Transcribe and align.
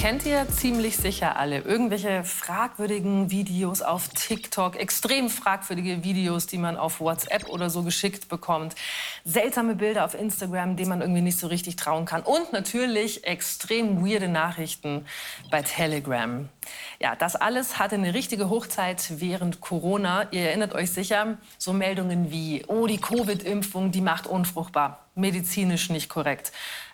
kennt 0.00 0.24
ihr 0.24 0.48
ziemlich 0.48 0.96
sicher 0.96 1.36
alle. 1.36 1.58
Irgendwelche 1.58 2.24
fragwürdigen 2.24 3.30
Videos 3.30 3.82
auf 3.82 4.08
TikTok, 4.08 4.76
extrem 4.76 5.28
fragwürdige 5.28 6.02
Videos, 6.02 6.46
die 6.46 6.56
man 6.56 6.78
auf 6.78 7.00
WhatsApp 7.00 7.50
oder 7.50 7.68
so 7.68 7.82
geschickt 7.82 8.30
bekommt, 8.30 8.74
seltsame 9.26 9.74
Bilder 9.74 10.06
auf 10.06 10.14
Instagram, 10.14 10.76
denen 10.76 10.88
man 10.88 11.00
irgendwie 11.02 11.20
nicht 11.20 11.38
so 11.38 11.48
richtig 11.48 11.76
trauen 11.76 12.06
kann 12.06 12.22
und 12.22 12.50
natürlich 12.50 13.24
extrem 13.24 14.02
weirde 14.02 14.28
Nachrichten 14.28 15.04
bei 15.50 15.60
Telegram. 15.60 16.48
Ja, 16.98 17.14
das 17.14 17.36
alles 17.36 17.78
hatte 17.78 17.96
eine 17.96 18.14
richtige 18.14 18.48
Hochzeit 18.48 19.20
während 19.20 19.60
Corona. 19.60 20.28
Ihr 20.30 20.48
erinnert 20.48 20.74
euch 20.74 20.92
sicher, 20.92 21.36
so 21.58 21.74
Meldungen 21.74 22.30
wie, 22.30 22.64
oh, 22.68 22.86
die 22.86 22.98
Covid-Impfung, 22.98 23.92
die 23.92 24.00
macht 24.00 24.26
unfruchtbar, 24.26 25.04
medizinisch 25.14 25.90
nicht 25.90 26.08
korrekt 26.08 26.52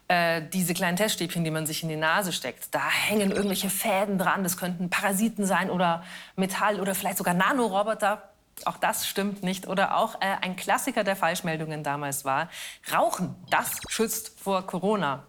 äh, 0.09 0.43
diese 0.53 0.75
kleinen 0.75 0.97
Teststäbchen, 0.97 1.43
die 1.45 1.51
man 1.51 1.67
sich 1.67 1.83
in 1.83 1.89
die 1.89 1.97
Nase 1.97 2.33
steckt, 2.33 2.75
da 2.75 2.89
hängen 2.89 3.31
irgendwelche 3.31 3.71
Fäden 3.71 4.19
dran. 4.19 4.43
Das 4.43 4.57
könnten 4.57 4.89
Parasiten 4.91 5.45
sein 5.45 5.71
oder 5.71 6.05
Metall 6.37 6.81
oder 6.81 6.95
vielleicht 6.95 7.19
sogar 7.19 7.35
Nanoroboter. 7.35 8.31
Auch 8.65 8.77
das 8.77 9.07
stimmt 9.07 9.43
nicht. 9.43 9.67
Oder 9.67 9.97
auch 9.97 10.15
äh, 10.17 10.37
ein 10.41 10.57
Klassiker 10.57 11.05
der 11.05 11.17
Falschmeldungen 11.17 11.83
damals 11.83 12.25
war, 12.25 12.49
Rauchen, 12.93 13.35
das 13.51 13.81
schützt 13.89 14.41
vor 14.41 14.67
Corona. 14.67 15.25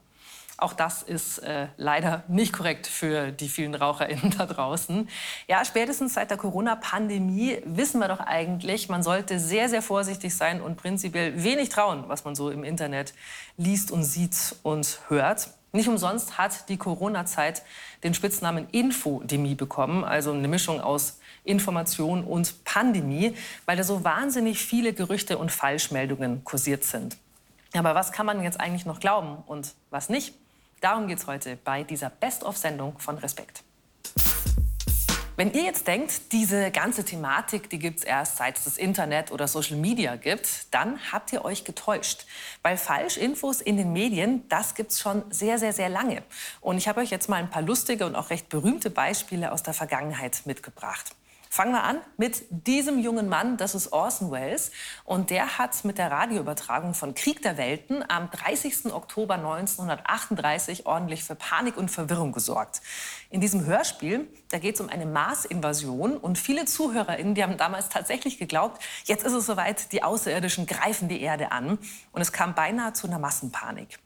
Auch 0.60 0.74
das 0.74 1.04
ist 1.04 1.38
äh, 1.40 1.68
leider 1.78 2.24
nicht 2.28 2.52
korrekt 2.52 2.88
für 2.88 3.32
die 3.32 3.48
vielen 3.48 3.76
RaucherInnen 3.76 4.34
da 4.38 4.48
draußen. 4.48 5.08
Ja, 5.48 5.64
spätestens 5.64 6.16
seit 6.16 6.32
der 6.32 6.38
Corona-Pandemie 6.38 7.60
wissen 7.64 8.00
wir 8.00 8.08
doch 8.08 8.20
eigentlich, 8.20 8.90
man 8.90 9.04
sollte 9.04 9.40
sehr, 9.40 9.70
sehr 9.70 9.84
vorsichtig 9.84 10.36
sein 10.36 10.60
und 10.60 10.76
prinzipiell 10.76 11.44
wenig 11.44 11.70
trauen, 11.70 12.06
was 12.08 12.26
man 12.26 12.34
so 12.34 12.50
im 12.50 12.64
Internet 12.64 13.14
liest 13.58 13.92
und 13.92 14.04
sieht 14.04 14.56
und 14.64 15.00
hört. 15.10 15.50
Nicht 15.74 15.90
umsonst 15.90 16.40
hat 16.40 16.70
die 16.70 16.78
Corona-Zeit 16.78 17.62
den 18.04 18.16
Spitznamen 18.16 18.68
Infodemie 18.72 19.54
bekommen, 19.54 20.04
also 20.04 20.32
eine 20.32 20.48
Mischung 20.48 20.82
aus 20.82 21.20
Information 21.44 22.24
und 22.24 22.64
Pandemie, 22.64 23.36
weil 23.66 23.78
da 23.78 23.84
so 23.84 24.04
wahnsinnig 24.04 24.58
viele 24.58 24.94
Gerüchte 24.94 25.38
und 25.38 25.52
Falschmeldungen 25.52 26.44
kursiert 26.44 26.84
sind. 26.84 27.18
Aber 27.74 27.94
was 27.94 28.12
kann 28.12 28.26
man 28.26 28.42
jetzt 28.42 28.60
eigentlich 28.60 28.88
noch 28.88 29.00
glauben 29.00 29.44
und 29.46 29.76
was 29.92 30.10
nicht? 30.10 30.34
Darum 30.82 31.08
geht 31.08 31.18
es 31.18 31.28
heute 31.28 31.58
bei 31.64 31.84
dieser 31.84 32.10
Best-of-Sendung 32.10 33.00
von 33.00 33.18
Respekt. 33.18 33.64
Wenn 35.36 35.54
ihr 35.54 35.64
jetzt 35.64 35.86
denkt, 35.86 36.32
diese 36.32 36.72
ganze 36.72 37.06
Thematik, 37.06 37.70
die 37.70 37.78
gibt 37.78 38.00
es 38.00 38.04
erst 38.04 38.38
seit 38.38 38.58
es 38.58 38.64
das 38.64 38.78
Internet 38.80 39.32
oder 39.32 39.48
Social 39.48 39.78
Media 39.78 40.16
gibt, 40.16 40.74
dann 40.74 41.00
habt 41.12 41.32
ihr 41.32 41.46
euch 41.46 41.64
getäuscht. 41.64 42.26
Weil 42.64 42.76
Falschinfos 42.76 43.62
in 43.62 43.78
den 43.78 43.94
Medien, 43.94 44.48
das 44.50 44.74
gibt 44.74 44.92
es 44.92 45.00
schon 45.00 45.24
sehr, 45.30 45.60
sehr, 45.60 45.74
sehr 45.74 45.90
lange. 45.90 46.24
Und 46.60 46.78
ich 46.78 46.88
habe 46.88 47.02
euch 47.02 47.12
jetzt 47.12 47.30
mal 47.30 47.36
ein 47.36 47.52
paar 47.52 47.62
lustige 47.62 48.08
und 48.08 48.16
auch 48.16 48.32
recht 48.32 48.50
berühmte 48.50 48.90
Beispiele 48.90 49.52
aus 49.52 49.62
der 49.62 49.76
Vergangenheit 49.76 50.42
mitgebracht. 50.46 51.16
Fangen 51.58 51.72
wir 51.72 51.84
an 51.84 52.02
mit 52.18 52.44
diesem 52.52 53.00
jungen 53.00 53.30
Mann, 53.30 53.58
das 53.58 53.74
ist 53.74 53.92
Orson 53.92 54.30
Welles. 54.30 54.70
Und 55.06 55.32
der 55.32 55.58
hat 55.58 55.86
mit 55.86 55.98
der 55.98 56.12
Radioübertragung 56.12 56.94
von 56.94 57.16
Krieg 57.16 57.42
der 57.42 57.58
Welten 57.58 58.08
am 58.08 58.30
30. 58.30 58.94
Oktober 58.94 59.34
1938 59.34 60.86
ordentlich 60.86 61.24
für 61.24 61.34
Panik 61.34 61.76
und 61.76 61.90
Verwirrung 61.90 62.32
gesorgt. 62.32 62.82
In 63.32 63.42
diesem 63.42 63.66
Hörspiel, 63.66 64.28
da 64.52 64.60
geht 64.60 64.76
es 64.76 64.82
um 64.82 64.90
eine 64.90 65.08
Marsinvasion 65.08 66.18
und 66.18 66.38
viele 66.38 66.66
ZuhörerInnen, 66.66 67.34
die 67.34 67.42
haben 67.42 67.58
damals 67.58 67.90
tatsächlich 67.90 68.38
geglaubt, 68.38 68.80
jetzt 69.06 69.26
ist 69.26 69.34
es 69.34 69.48
soweit, 69.48 69.92
die 69.94 70.04
Außerirdischen 70.04 70.68
greifen 70.68 71.10
die 71.10 71.22
Erde 71.24 71.52
an. 71.52 71.80
Und 72.12 72.22
es 72.22 72.32
kam 72.32 72.54
beinahe 72.54 72.94
zu 72.94 73.08
einer 73.08 73.18
Massenpanik. 73.18 73.98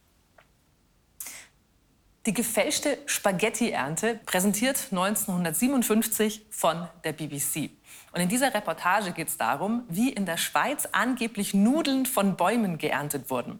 Die 2.27 2.33
gefälschte 2.35 2.99
Spaghetti-Ernte 3.07 4.19
präsentiert 4.27 4.89
1957 4.91 6.45
von 6.51 6.87
der 7.03 7.13
BBC. 7.13 7.71
Und 8.13 8.21
in 8.21 8.29
dieser 8.29 8.53
Reportage 8.53 9.11
geht 9.11 9.29
es 9.29 9.37
darum, 9.37 9.85
wie 9.89 10.09
in 10.09 10.27
der 10.27 10.37
Schweiz 10.37 10.87
angeblich 10.91 11.55
Nudeln 11.55 12.05
von 12.05 12.35
Bäumen 12.35 12.77
geerntet 12.77 13.31
wurden. 13.31 13.59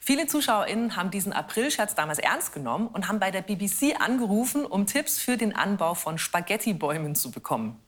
Viele 0.00 0.28
ZuschauerInnen 0.28 0.94
haben 0.94 1.10
diesen 1.10 1.32
Aprilscherz 1.32 1.96
damals 1.96 2.20
ernst 2.20 2.52
genommen 2.52 2.86
und 2.86 3.08
haben 3.08 3.18
bei 3.18 3.32
der 3.32 3.42
BBC 3.42 4.00
angerufen, 4.00 4.64
um 4.64 4.86
Tipps 4.86 5.18
für 5.18 5.36
den 5.36 5.56
Anbau 5.56 5.94
von 5.94 6.16
Spaghetti-Bäumen 6.16 7.16
zu 7.16 7.32
bekommen. 7.32 7.80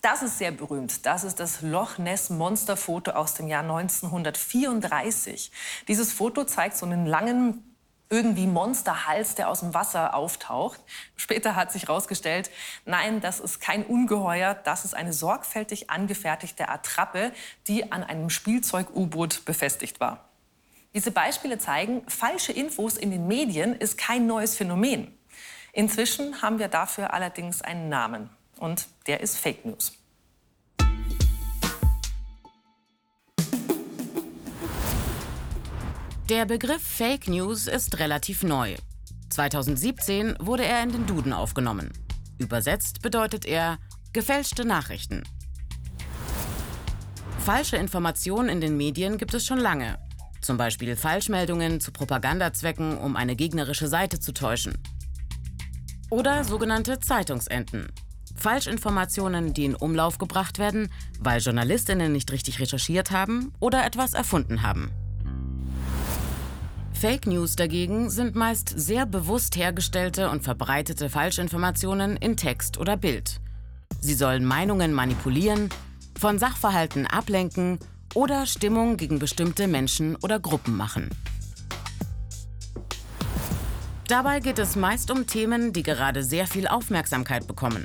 Das 0.00 0.22
ist 0.22 0.38
sehr 0.38 0.52
berühmt. 0.52 1.04
Das 1.06 1.24
ist 1.24 1.40
das 1.40 1.60
Loch 1.62 1.98
Ness 1.98 2.30
Monster-Foto 2.30 3.10
aus 3.12 3.34
dem 3.34 3.48
Jahr 3.48 3.62
1934. 3.62 5.50
Dieses 5.88 6.12
Foto 6.12 6.44
zeigt 6.44 6.76
so 6.76 6.86
einen 6.86 7.06
langen 7.06 7.73
irgendwie 8.10 8.46
Monsterhals, 8.46 9.34
der 9.34 9.48
aus 9.48 9.60
dem 9.60 9.74
Wasser 9.74 10.14
auftaucht. 10.14 10.80
Später 11.16 11.56
hat 11.56 11.72
sich 11.72 11.82
herausgestellt, 11.82 12.50
nein, 12.84 13.20
das 13.20 13.40
ist 13.40 13.60
kein 13.60 13.84
Ungeheuer, 13.84 14.54
das 14.54 14.84
ist 14.84 14.94
eine 14.94 15.12
sorgfältig 15.12 15.90
angefertigte 15.90 16.68
Attrappe, 16.68 17.32
die 17.66 17.92
an 17.92 18.04
einem 18.04 18.30
Spielzeug-U-Boot 18.30 19.44
befestigt 19.44 20.00
war. 20.00 20.28
Diese 20.94 21.10
Beispiele 21.10 21.58
zeigen, 21.58 22.02
falsche 22.06 22.52
Infos 22.52 22.96
in 22.96 23.10
den 23.10 23.26
Medien 23.26 23.74
ist 23.74 23.98
kein 23.98 24.26
neues 24.26 24.56
Phänomen. 24.56 25.12
Inzwischen 25.72 26.40
haben 26.40 26.60
wir 26.60 26.68
dafür 26.68 27.12
allerdings 27.12 27.62
einen 27.62 27.88
Namen 27.88 28.30
und 28.58 28.86
der 29.08 29.20
ist 29.20 29.36
Fake 29.36 29.64
News. 29.64 29.92
Der 36.30 36.46
Begriff 36.46 36.80
Fake 36.80 37.28
News 37.28 37.66
ist 37.66 37.98
relativ 37.98 38.44
neu. 38.44 38.76
2017 39.28 40.36
wurde 40.40 40.64
er 40.64 40.82
in 40.82 40.90
den 40.90 41.06
Duden 41.06 41.34
aufgenommen. 41.34 41.92
Übersetzt 42.38 43.02
bedeutet 43.02 43.44
er 43.44 43.76
gefälschte 44.14 44.64
Nachrichten. 44.64 45.24
Falsche 47.40 47.76
Informationen 47.76 48.48
in 48.48 48.62
den 48.62 48.74
Medien 48.78 49.18
gibt 49.18 49.34
es 49.34 49.44
schon 49.44 49.58
lange. 49.58 49.98
Zum 50.40 50.56
Beispiel 50.56 50.96
Falschmeldungen 50.96 51.78
zu 51.78 51.92
Propagandazwecken, 51.92 52.96
um 52.96 53.16
eine 53.16 53.36
gegnerische 53.36 53.88
Seite 53.88 54.18
zu 54.18 54.32
täuschen. 54.32 54.78
Oder 56.08 56.42
sogenannte 56.44 57.00
Zeitungsenten. 57.00 57.92
Falschinformationen, 58.34 59.52
die 59.52 59.66
in 59.66 59.74
Umlauf 59.74 60.16
gebracht 60.16 60.58
werden, 60.58 60.90
weil 61.20 61.42
Journalistinnen 61.42 62.12
nicht 62.12 62.32
richtig 62.32 62.60
recherchiert 62.60 63.10
haben 63.10 63.52
oder 63.60 63.84
etwas 63.84 64.14
erfunden 64.14 64.62
haben. 64.62 64.90
Fake 66.94 67.26
News 67.26 67.54
dagegen 67.54 68.08
sind 68.08 68.34
meist 68.34 68.72
sehr 68.74 69.04
bewusst 69.04 69.56
hergestellte 69.56 70.30
und 70.30 70.42
verbreitete 70.42 71.10
Falschinformationen 71.10 72.16
in 72.16 72.36
Text 72.36 72.78
oder 72.78 72.96
Bild. 72.96 73.40
Sie 74.00 74.14
sollen 74.14 74.44
Meinungen 74.44 74.92
manipulieren, 74.92 75.68
von 76.18 76.38
Sachverhalten 76.38 77.06
ablenken 77.06 77.78
oder 78.14 78.46
Stimmung 78.46 78.96
gegen 78.96 79.18
bestimmte 79.18 79.66
Menschen 79.66 80.16
oder 80.16 80.38
Gruppen 80.40 80.76
machen. 80.76 81.10
Dabei 84.08 84.40
geht 84.40 84.58
es 84.58 84.76
meist 84.76 85.10
um 85.10 85.26
Themen, 85.26 85.72
die 85.72 85.82
gerade 85.82 86.22
sehr 86.22 86.46
viel 86.46 86.68
Aufmerksamkeit 86.68 87.46
bekommen. 87.46 87.84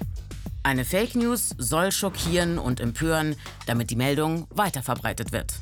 Eine 0.63 0.85
Fake 0.85 1.15
News 1.15 1.55
soll 1.57 1.91
schockieren 1.91 2.57
und 2.59 2.79
empören, 2.79 3.35
damit 3.65 3.89
die 3.89 3.95
Meldung 3.95 4.47
weiterverbreitet 4.49 5.31
wird. 5.31 5.53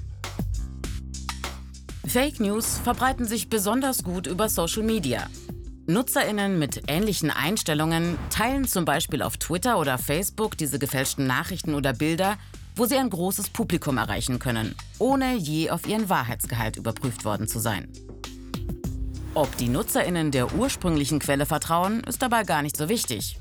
Fake 2.18 2.40
News 2.40 2.80
verbreiten 2.80 3.28
sich 3.28 3.48
besonders 3.48 4.04
gut 4.04 4.26
über 4.26 4.50
Social 4.50 4.82
Media. 4.82 5.28
Nutzerinnen 5.86 6.58
mit 6.58 6.82
ähnlichen 6.88 7.30
Einstellungen 7.30 8.18
teilen 8.32 8.68
zum 8.68 8.86
Beispiel 8.86 9.22
auf 9.22 9.38
Twitter 9.38 9.78
oder 9.78 10.00
Facebook 10.00 10.58
diese 10.58 10.80
gefälschten 10.80 11.28
Nachrichten 11.28 11.76
oder 11.76 11.94
Bilder, 11.94 12.40
wo 12.76 12.88
sie 12.88 12.98
ein 12.98 13.12
großes 13.12 13.52
Publikum 13.52 14.00
erreichen 14.00 14.40
können, 14.40 14.74
ohne 14.98 15.36
je 15.36 15.70
auf 15.70 15.86
ihren 15.88 16.10
Wahrheitsgehalt 16.10 16.76
überprüft 16.78 17.24
worden 17.24 17.48
zu 17.48 17.60
sein. 17.60 17.88
Ob 19.36 19.56
die 19.58 19.70
Nutzerinnen 19.70 20.32
der 20.32 20.56
ursprünglichen 20.56 21.20
Quelle 21.20 21.46
vertrauen, 21.46 22.04
ist 22.06 22.24
dabei 22.24 22.46
gar 22.46 22.64
nicht 22.64 22.78
so 22.78 22.90
wichtig. 22.90 23.38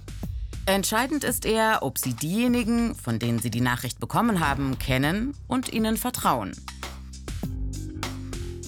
Entscheidend 0.66 1.24
ist 1.24 1.46
eher, 1.46 1.78
ob 1.80 1.96
sie 1.96 2.12
diejenigen, 2.12 2.94
von 2.94 3.18
denen 3.18 3.38
sie 3.38 3.50
die 3.50 3.62
Nachricht 3.62 4.00
bekommen 4.00 4.46
haben, 4.46 4.78
kennen 4.78 5.32
und 5.46 5.72
ihnen 5.72 5.96
vertrauen. 5.96 6.52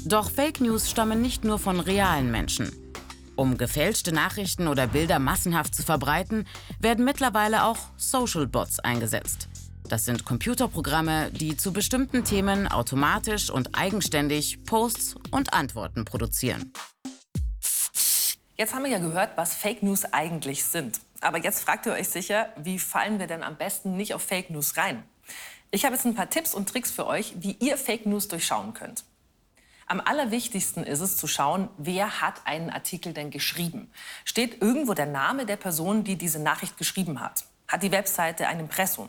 Doch 0.08 0.31
Fake 0.31 0.62
News 0.62 0.88
stammen 0.88 1.20
nicht 1.20 1.44
nur 1.44 1.58
von 1.58 1.81
realen 1.81 2.31
Menschen. 2.31 2.72
Um 3.37 3.58
gefälschte 3.58 4.10
Nachrichten 4.10 4.66
oder 4.66 4.87
Bilder 4.87 5.19
massenhaft 5.19 5.75
zu 5.75 5.82
verbreiten, 5.82 6.46
werden 6.81 7.05
mittlerweile 7.05 7.64
auch 7.64 7.76
Social 7.99 8.46
Bots 8.46 8.81
eingesetzt. 8.81 9.49
Das 9.87 10.06
sind 10.06 10.25
Computerprogramme, 10.25 11.31
die 11.32 11.58
zu 11.58 11.75
bestimmten 11.75 12.25
Themen 12.25 12.69
automatisch 12.69 13.50
und 13.50 13.78
eigenständig 13.78 14.64
Posts 14.64 15.16
und 15.31 15.52
Antworten 15.52 16.06
produzieren. 16.06 16.72
Jetzt 18.56 18.75
haben 18.75 18.84
wir 18.84 18.90
ja 18.90 19.00
gehört, 19.00 19.37
was 19.37 19.54
Fake 19.54 19.82
News 19.82 20.06
eigentlich 20.06 20.64
sind. 20.64 21.00
Aber 21.20 21.37
jetzt 21.37 21.62
fragt 21.62 21.84
ihr 21.84 21.93
euch 21.93 22.08
sicher, 22.08 22.49
wie 22.56 22.78
fallen 22.78 23.19
wir 23.19 23.26
denn 23.26 23.43
am 23.43 23.56
besten 23.56 23.99
nicht 23.99 24.14
auf 24.14 24.22
Fake 24.22 24.49
News 24.49 24.78
rein? 24.78 25.02
Ich 25.70 25.84
habe 25.84 25.96
jetzt 25.96 26.06
ein 26.06 26.14
paar 26.14 26.31
Tipps 26.31 26.54
und 26.54 26.66
Tricks 26.66 26.90
für 26.90 27.06
euch, 27.06 27.34
wie 27.40 27.58
ihr 27.61 27.76
Fake 27.76 28.06
News 28.06 28.28
durchschauen 28.28 28.72
könnt. 28.72 29.04
Am 29.90 30.02
allerwichtigsten 30.05 30.85
ist 30.85 31.00
es 31.00 31.17
zu 31.17 31.26
schauen, 31.26 31.70
wer 31.79 32.20
hat 32.20 32.43
einen 32.44 32.69
Artikel 32.69 33.14
denn 33.14 33.31
geschrieben. 33.31 33.90
Steht 34.26 34.61
irgendwo 34.61 34.93
der 34.93 35.06
Name 35.06 35.46
der 35.46 35.56
Person, 35.56 36.05
die 36.05 36.17
diese 36.17 36.38
Nachricht 36.38 36.76
geschrieben 36.76 37.23
hat? 37.23 37.46
Hat 37.67 37.82
die 37.82 37.90
Webseite 37.90 38.49
ein 38.49 38.61
Impressum? 38.61 39.08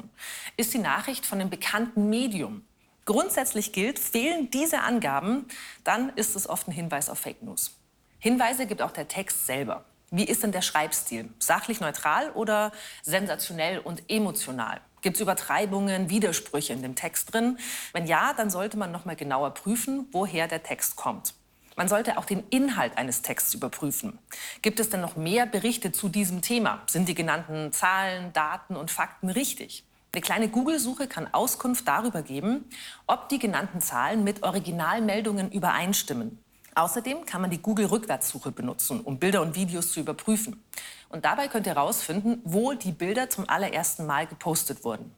Ist 0.56 0.74
die 0.74 0.80
Nachricht 0.80 1.26
von 1.26 1.42
einem 1.42 1.50
bekannten 1.50 2.10
Medium? 2.10 2.64
Grundsätzlich 3.04 3.74
gilt, 3.74 4.00
fehlen 4.00 4.52
diese 4.52 4.80
Angaben, 4.80 5.50
dann 5.84 6.10
ist 6.16 6.38
es 6.38 6.48
oft 6.48 6.70
ein 6.70 6.72
Hinweis 6.72 7.10
auf 7.10 7.20
Fake 7.20 7.44
News. 7.44 7.76
Hinweise 8.18 8.66
gibt 8.66 8.82
auch 8.82 8.92
der 8.92 9.10
Text 9.10 9.48
selber. 9.48 9.84
Wie 10.12 10.24
ist 10.24 10.44
denn 10.44 10.54
der 10.54 10.62
Schreibstil? 10.62 11.30
Sachlich 11.40 11.82
neutral 11.82 12.32
oder 12.32 12.72
sensationell 13.04 13.80
und 13.80 14.10
emotional? 14.10 14.80
Gibt 15.02 15.18
es 15.18 15.22
Übertreibungen, 15.22 16.10
Widersprüche 16.10 16.74
in 16.74 16.82
dem 16.82 16.96
Text 16.96 17.34
drin? 17.34 17.58
Wenn 17.94 18.06
ja, 18.06 18.34
dann 18.34 18.50
sollte 18.50 18.78
man 18.78 18.92
noch 18.92 19.06
mal 19.06 19.16
genauer 19.16 19.54
prüfen, 19.54 20.08
woher 20.12 20.48
der 20.48 20.64
Text 20.64 20.96
kommt. 20.96 21.34
Man 21.76 21.88
sollte 21.88 22.18
auch 22.18 22.26
den 22.26 22.44
Inhalt 22.50 22.98
eines 22.98 23.22
Texts 23.22 23.54
überprüfen. 23.54 24.20
Gibt 24.62 24.82
es 24.82 24.90
denn 24.90 25.00
noch 25.00 25.16
mehr 25.16 25.46
Berichte 25.46 25.94
zu 25.94 26.10
diesem 26.10 26.42
Thema? 26.42 26.82
Sind 26.88 27.08
die 27.08 27.16
genannten 27.16 27.72
Zahlen, 27.72 28.34
Daten 28.34 28.76
und 28.76 28.92
Fakten 28.92 29.30
richtig? 29.30 29.86
Eine 30.12 30.22
kleine 30.22 30.50
Google-Suche 30.50 31.08
kann 31.08 31.34
Auskunft 31.34 31.88
darüber 31.88 32.22
geben, 32.22 32.66
ob 33.08 33.30
die 33.30 33.40
genannten 33.40 33.80
Zahlen 33.80 34.26
mit 34.26 34.44
Originalmeldungen 34.44 35.52
übereinstimmen. 35.52 36.44
Außerdem 36.76 37.26
kann 37.26 37.42
man 37.42 37.52
die 37.52 37.62
Google-Rückwärtssuche 37.62 38.52
benutzen, 38.52 39.02
um 39.02 39.20
Bilder 39.20 39.42
und 39.42 39.56
Videos 39.56 39.92
zu 39.92 40.00
überprüfen. 40.00 40.64
Und 41.10 41.26
dabei 41.26 41.48
könnt 41.48 41.66
ihr 41.68 41.76
herausfinden, 41.76 42.42
wo 42.46 42.74
die 42.74 42.92
Bilder 42.92 43.30
zum 43.30 43.50
allerersten 43.50 44.06
Mal 44.06 44.28
gepostet 44.28 44.84
wurden. 44.84 45.14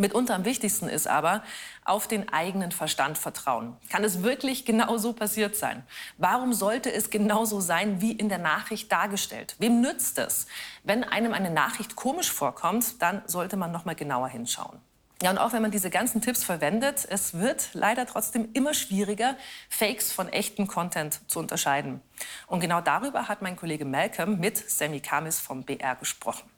Mitunter 0.00 0.34
am 0.34 0.46
wichtigsten 0.46 0.88
ist 0.88 1.06
aber, 1.06 1.42
auf 1.84 2.08
den 2.08 2.30
eigenen 2.30 2.72
Verstand 2.72 3.18
vertrauen. 3.18 3.76
Kann 3.90 4.02
es 4.02 4.22
wirklich 4.22 4.64
genau 4.64 4.96
so 4.96 5.12
passiert 5.12 5.56
sein? 5.56 5.84
Warum 6.16 6.54
sollte 6.54 6.90
es 6.90 7.10
genauso 7.10 7.60
sein, 7.60 8.00
wie 8.00 8.12
in 8.12 8.30
der 8.30 8.38
Nachricht 8.38 8.90
dargestellt? 8.90 9.56
Wem 9.58 9.82
nützt 9.82 10.18
es? 10.18 10.46
Wenn 10.84 11.04
einem 11.04 11.34
eine 11.34 11.50
Nachricht 11.50 11.96
komisch 11.96 12.32
vorkommt, 12.32 13.02
dann 13.02 13.22
sollte 13.26 13.58
man 13.58 13.72
noch 13.72 13.84
mal 13.84 13.94
genauer 13.94 14.28
hinschauen. 14.28 14.78
Ja, 15.22 15.30
und 15.30 15.36
auch 15.36 15.52
wenn 15.52 15.60
man 15.60 15.70
diese 15.70 15.90
ganzen 15.90 16.22
Tipps 16.22 16.44
verwendet, 16.44 17.06
es 17.10 17.34
wird 17.34 17.70
leider 17.74 18.06
trotzdem 18.06 18.48
immer 18.54 18.72
schwieriger, 18.72 19.36
Fakes 19.68 20.12
von 20.12 20.30
echten 20.30 20.66
Content 20.66 21.20
zu 21.30 21.38
unterscheiden. 21.38 22.00
Und 22.46 22.60
genau 22.60 22.80
darüber 22.80 23.28
hat 23.28 23.42
mein 23.42 23.54
Kollege 23.54 23.84
Malcolm 23.84 24.40
mit 24.40 24.56
Sammy 24.56 25.00
Kamis 25.00 25.38
vom 25.38 25.62
BR 25.62 25.96
gesprochen. 25.96 26.48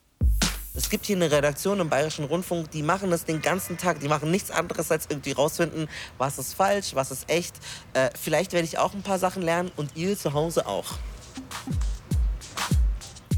Es 0.74 0.88
gibt 0.88 1.06
hier 1.06 1.16
eine 1.16 1.30
Redaktion 1.30 1.80
im 1.80 1.90
Bayerischen 1.90 2.24
Rundfunk, 2.24 2.70
die 2.70 2.82
machen 2.82 3.10
das 3.10 3.24
den 3.24 3.42
ganzen 3.42 3.76
Tag. 3.78 3.98
Die 3.98 4.08
machen 4.08 4.30
nichts 4.30 4.52
anderes, 4.52 4.92
als 4.92 5.06
irgendwie 5.10 5.32
rausfinden, 5.32 5.88
was 6.16 6.38
ist 6.38 6.54
falsch, 6.54 6.94
was 6.94 7.10
ist 7.10 7.28
echt. 7.28 7.56
Äh, 7.94 8.10
vielleicht 8.18 8.52
werde 8.52 8.64
ich 8.64 8.78
auch 8.78 8.94
ein 8.94 9.02
paar 9.02 9.18
Sachen 9.18 9.42
lernen 9.42 9.72
und 9.76 9.96
ihr 9.96 10.16
zu 10.16 10.34
Hause 10.34 10.66
auch. 10.66 10.86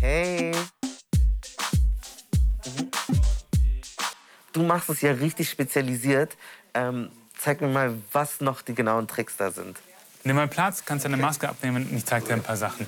Hey. 0.01 0.53
Mhm. 2.67 3.04
Du 4.55 4.63
machst 4.63 4.89
es 4.89 5.03
ja 5.03 5.13
richtig 5.13 5.51
spezialisiert. 5.51 6.35
Ähm, 6.73 7.11
zeig 7.37 7.61
mir 7.61 7.69
mal, 7.69 7.95
was 8.13 8.41
noch 8.41 8.63
die 8.63 8.75
genauen 8.75 9.07
Tricks 9.07 9.37
da 9.37 9.51
sind. 9.51 9.79
Nimm 10.23 10.37
mal 10.37 10.49
Platz, 10.49 10.85
kannst 10.87 11.05
deine 11.05 11.19
Maske 11.19 11.47
abnehmen 11.49 11.87
und 11.87 11.97
ich 11.99 12.07
zeige 12.07 12.27
dir 12.27 12.33
ein 12.33 12.43
paar 12.43 12.57
Sachen. 12.57 12.87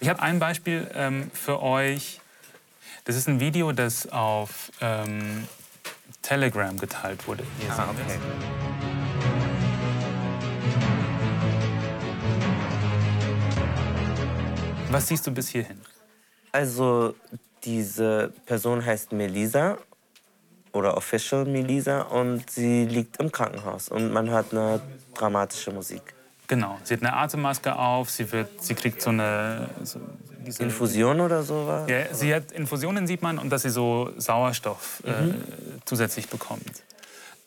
Ich 0.00 0.08
habe 0.08 0.20
ein 0.20 0.40
Beispiel 0.40 0.90
ähm, 0.94 1.30
für 1.32 1.62
euch 1.62 2.20
das 3.04 3.16
ist 3.16 3.28
ein 3.28 3.40
Video, 3.40 3.72
das 3.72 4.08
auf 4.12 4.70
ähm, 4.80 5.48
Telegram 6.22 6.76
geteilt 6.76 7.26
wurde. 7.26 7.44
Hier 7.58 7.72
ah, 7.72 7.88
okay. 7.90 8.20
Was 14.90 15.08
siehst 15.08 15.26
du 15.26 15.30
bis 15.30 15.48
hierhin? 15.48 15.80
Also, 16.52 17.14
diese 17.64 18.32
Person 18.44 18.84
heißt 18.84 19.12
Melisa 19.12 19.78
oder 20.72 20.96
Official 20.96 21.44
Melisa 21.44 22.02
und 22.02 22.50
sie 22.50 22.84
liegt 22.84 23.18
im 23.18 23.32
Krankenhaus 23.32 23.88
und 23.88 24.12
man 24.12 24.30
hört 24.30 24.52
eine 24.52 24.80
dramatische 25.14 25.72
Musik. 25.72 26.02
Genau, 26.46 26.78
sie 26.82 26.94
hat 26.94 27.02
eine 27.02 27.14
Atemmaske 27.14 27.76
auf, 27.76 28.10
sie, 28.10 28.30
wird, 28.32 28.62
sie 28.62 28.74
kriegt 28.74 29.00
so 29.00 29.10
eine, 29.10 29.68
so 29.84 30.00
diese 30.44 30.64
Infusion 30.64 31.20
oder 31.20 31.42
sowas? 31.42 31.88
Ja, 31.88 32.12
sie 32.12 32.34
hat 32.34 32.50
Infusionen 32.52 33.06
sieht 33.06 33.22
man 33.22 33.38
und 33.38 33.50
dass 33.50 33.62
sie 33.62 33.70
so 33.70 34.10
Sauerstoff 34.16 35.02
äh, 35.06 35.26
mhm. 35.26 35.44
zusätzlich 35.84 36.28
bekommt. 36.28 36.82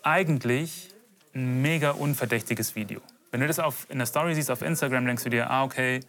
Eigentlich 0.04 0.90
ein 1.36 1.62
mega 1.62 1.92
unverdächtiges 1.92 2.76
Video. 2.76 3.02
Wenn 3.32 3.42
du 3.42 3.48
das 3.48 3.60
auf, 3.60 3.88
in 3.90 3.98
der 3.98 4.06
Story 4.06 4.36
siehst 4.36 4.52
auf 4.52 4.62
Instagram, 4.62 5.06
denkst 5.06 5.24
du 5.24 5.30
dir, 5.30 5.50
ah 5.50 5.64
okay, 5.64 6.02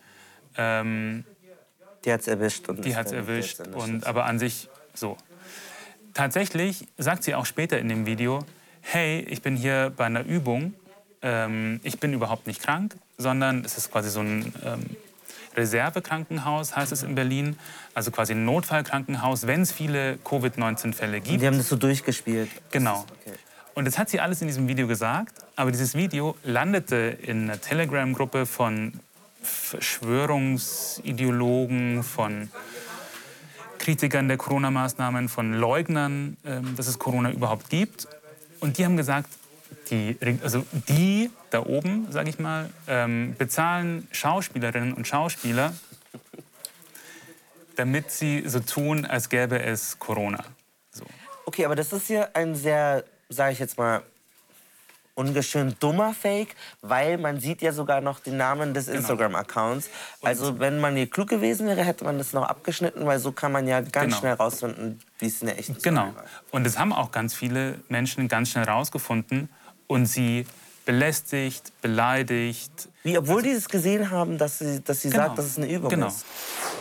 ähm, 0.56 1.24
die 2.04 2.12
hat's 2.12 2.28
erwischt. 2.28 2.68
Und 2.68 2.84
die 2.84 2.94
hat's 2.94 3.12
erwischt. 3.12 3.60
Und, 3.60 4.06
aber 4.06 4.26
an 4.26 4.38
sich 4.38 4.68
so. 4.92 5.16
Tatsächlich 6.14 6.86
sagt 6.96 7.24
sie 7.24 7.34
auch 7.34 7.44
später 7.44 7.78
in 7.78 7.88
dem 7.88 8.06
Video, 8.06 8.44
hey, 8.80 9.26
ich 9.28 9.42
bin 9.42 9.56
hier 9.56 9.92
bei 9.96 10.06
einer 10.06 10.24
Übung, 10.24 10.74
ähm, 11.22 11.80
ich 11.82 11.98
bin 11.98 12.12
überhaupt 12.12 12.46
nicht 12.46 12.62
krank, 12.62 12.94
sondern 13.18 13.64
es 13.64 13.76
ist 13.76 13.90
quasi 13.90 14.10
so 14.10 14.20
ein 14.20 14.52
ähm, 14.64 14.96
Reservekrankenhaus, 15.56 16.76
heißt 16.76 16.92
es 16.92 17.02
in 17.02 17.14
Berlin. 17.14 17.56
Also 17.94 18.10
quasi 18.10 18.32
ein 18.32 18.44
Notfallkrankenhaus, 18.44 19.46
wenn 19.46 19.62
es 19.62 19.72
viele 19.72 20.18
Covid-19-Fälle 20.18 21.20
gibt. 21.20 21.40
Die 21.42 21.46
haben 21.46 21.56
das 21.58 21.68
so 21.68 21.76
durchgespielt. 21.76 22.50
Genau. 22.70 23.06
Okay. 23.20 23.34
Und 23.74 23.86
das 23.86 23.98
hat 23.98 24.08
sie 24.08 24.20
alles 24.20 24.40
in 24.40 24.46
diesem 24.46 24.68
Video 24.68 24.86
gesagt. 24.86 25.34
Aber 25.56 25.72
dieses 25.72 25.94
Video 25.94 26.36
landete 26.44 27.18
in 27.22 27.44
einer 27.44 27.60
Telegram-Gruppe 27.60 28.46
von 28.46 28.94
Verschwörungsideologen, 29.42 32.02
von 32.02 32.48
Kritikern 33.84 34.28
der 34.28 34.38
Corona-Maßnahmen, 34.38 35.28
von 35.28 35.52
Leugnern, 35.52 36.38
ähm, 36.46 36.74
dass 36.74 36.86
es 36.86 36.98
Corona 36.98 37.30
überhaupt 37.30 37.68
gibt. 37.68 38.08
Und 38.60 38.78
die 38.78 38.84
haben 38.86 38.96
gesagt, 38.96 39.28
die, 39.90 40.16
also 40.42 40.64
die 40.88 41.30
da 41.50 41.60
oben, 41.66 42.10
sage 42.10 42.30
ich 42.30 42.38
mal, 42.38 42.70
ähm, 42.88 43.34
bezahlen 43.36 44.08
Schauspielerinnen 44.10 44.94
und 44.94 45.06
Schauspieler, 45.06 45.74
damit 47.76 48.10
sie 48.10 48.44
so 48.46 48.60
tun, 48.60 49.04
als 49.04 49.28
gäbe 49.28 49.62
es 49.62 49.98
Corona. 49.98 50.42
So. 50.90 51.04
Okay, 51.44 51.66
aber 51.66 51.76
das 51.76 51.92
ist 51.92 52.08
ja 52.08 52.28
ein 52.32 52.54
sehr, 52.54 53.04
sage 53.28 53.52
ich 53.52 53.58
jetzt 53.58 53.76
mal, 53.76 54.02
ungeschönt 55.14 55.82
dummer 55.82 56.12
Fake, 56.12 56.56
weil 56.82 57.18
man 57.18 57.40
sieht 57.40 57.62
ja 57.62 57.72
sogar 57.72 58.00
noch 58.00 58.20
den 58.20 58.36
Namen 58.36 58.74
des 58.74 58.86
genau. 58.86 58.98
Instagram-Accounts. 58.98 59.90
Also 60.22 60.58
wenn 60.58 60.80
man 60.80 60.96
hier 60.96 61.08
klug 61.08 61.28
gewesen 61.28 61.66
wäre, 61.66 61.84
hätte 61.84 62.04
man 62.04 62.18
das 62.18 62.32
noch 62.32 62.42
abgeschnitten, 62.42 63.06
weil 63.06 63.18
so 63.18 63.32
kann 63.32 63.52
man 63.52 63.66
ja 63.66 63.80
ganz 63.80 63.94
genau. 63.94 64.16
schnell 64.18 64.34
rausfinden, 64.34 65.00
wie 65.18 65.26
es 65.26 65.40
in 65.40 65.46
der 65.46 65.58
echten 65.58 65.80
Genau. 65.80 66.06
War. 66.06 66.24
Und 66.50 66.64
das 66.64 66.78
haben 66.78 66.92
auch 66.92 67.12
ganz 67.12 67.34
viele 67.34 67.80
Menschen 67.88 68.28
ganz 68.28 68.50
schnell 68.50 68.64
rausgefunden 68.64 69.48
und 69.86 70.06
sie 70.06 70.46
belästigt, 70.84 71.72
beleidigt. 71.80 72.88
Wie, 73.02 73.16
obwohl 73.16 73.36
also, 73.36 73.48
die 73.48 73.54
es 73.54 73.68
gesehen 73.68 74.10
haben, 74.10 74.38
dass 74.38 74.58
sie, 74.58 74.82
dass 74.82 75.02
sie 75.02 75.10
genau. 75.10 75.24
sagt, 75.24 75.38
dass 75.38 75.46
es 75.46 75.56
eine 75.58 75.70
Übung 75.70 75.90
genau. 75.90 76.08
ist. 76.08 76.24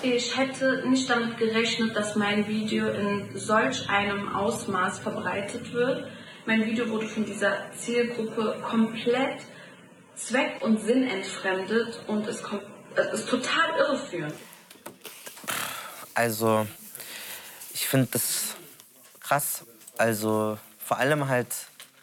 Ich 0.01 0.37
hätte 0.37 0.83
nicht 0.87 1.09
damit 1.09 1.37
gerechnet, 1.37 1.95
dass 1.95 2.15
mein 2.15 2.47
Video 2.47 2.87
in 2.89 3.29
solch 3.35 3.89
einem 3.89 4.33
Ausmaß 4.35 4.99
verbreitet 4.99 5.73
wird. 5.73 6.07
Mein 6.45 6.65
Video 6.65 6.89
wurde 6.89 7.07
von 7.07 7.23
dieser 7.23 7.71
Zielgruppe 7.71 8.59
komplett 8.61 9.41
zweck- 10.15 10.61
und 10.61 10.81
sinnentfremdet 10.81 12.01
und 12.07 12.27
ist, 12.27 12.43
ist 13.13 13.29
total 13.29 13.79
irreführend. 13.79 14.35
Also, 16.13 16.67
ich 17.73 17.87
finde 17.87 18.09
das 18.11 18.55
krass. 19.21 19.63
Also, 19.97 20.57
vor 20.79 20.97
allem 20.97 21.29
halt, 21.29 21.47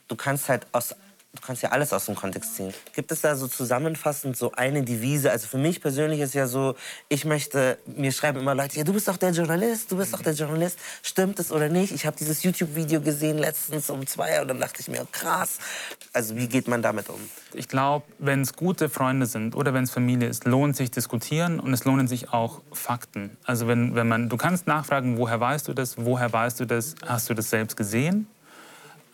du 0.08 0.16
kannst 0.16 0.48
halt 0.48 0.66
aus 0.72 0.94
du 1.32 1.40
kannst 1.42 1.62
ja 1.62 1.70
alles 1.70 1.92
aus 1.92 2.06
dem 2.06 2.16
Kontext 2.16 2.56
ziehen. 2.56 2.74
Gibt 2.92 3.12
es 3.12 3.20
da 3.20 3.36
so 3.36 3.46
zusammenfassend 3.46 4.36
so 4.36 4.50
eine 4.52 4.82
Devise? 4.82 5.30
Also 5.30 5.46
für 5.46 5.58
mich 5.58 5.80
persönlich 5.80 6.20
ist 6.20 6.34
ja 6.34 6.48
so, 6.48 6.74
ich 7.08 7.24
möchte, 7.24 7.78
mir 7.86 8.10
schreiben 8.10 8.40
immer 8.40 8.54
Leute, 8.54 8.78
ja, 8.78 8.84
du 8.84 8.92
bist 8.92 9.06
doch 9.06 9.16
der 9.16 9.30
Journalist, 9.30 9.92
du 9.92 9.96
bist 9.96 10.12
doch 10.12 10.22
der 10.22 10.32
Journalist. 10.32 10.78
Stimmt 11.02 11.38
es 11.38 11.52
oder 11.52 11.68
nicht? 11.68 11.92
Ich 11.92 12.04
habe 12.04 12.16
dieses 12.16 12.42
YouTube-Video 12.42 13.00
gesehen 13.00 13.38
letztens 13.38 13.90
um 13.90 14.06
zwei 14.06 14.42
und 14.42 14.48
dann 14.48 14.58
dachte 14.58 14.80
ich 14.80 14.88
mir, 14.88 15.06
krass. 15.12 15.58
Also 16.12 16.36
wie 16.36 16.48
geht 16.48 16.66
man 16.66 16.82
damit 16.82 17.08
um? 17.08 17.20
Ich 17.54 17.68
glaube, 17.68 18.06
wenn 18.18 18.40
es 18.40 18.54
gute 18.54 18.88
Freunde 18.88 19.26
sind 19.26 19.54
oder 19.54 19.72
wenn 19.72 19.84
es 19.84 19.92
Familie 19.92 20.28
ist, 20.28 20.46
lohnt 20.46 20.76
sich 20.76 20.90
diskutieren 20.90 21.60
und 21.60 21.72
es 21.72 21.84
lohnen 21.84 22.08
sich 22.08 22.32
auch 22.32 22.60
Fakten. 22.72 23.36
Also 23.44 23.68
wenn, 23.68 23.94
wenn 23.94 24.08
man, 24.08 24.28
du 24.28 24.36
kannst 24.36 24.66
nachfragen, 24.66 25.16
woher 25.16 25.38
weißt 25.38 25.68
du 25.68 25.74
das, 25.74 25.96
woher 25.96 26.32
weißt 26.32 26.58
du 26.58 26.64
das, 26.64 26.96
hast 27.06 27.30
du 27.30 27.34
das 27.34 27.50
selbst 27.50 27.76
gesehen? 27.76 28.26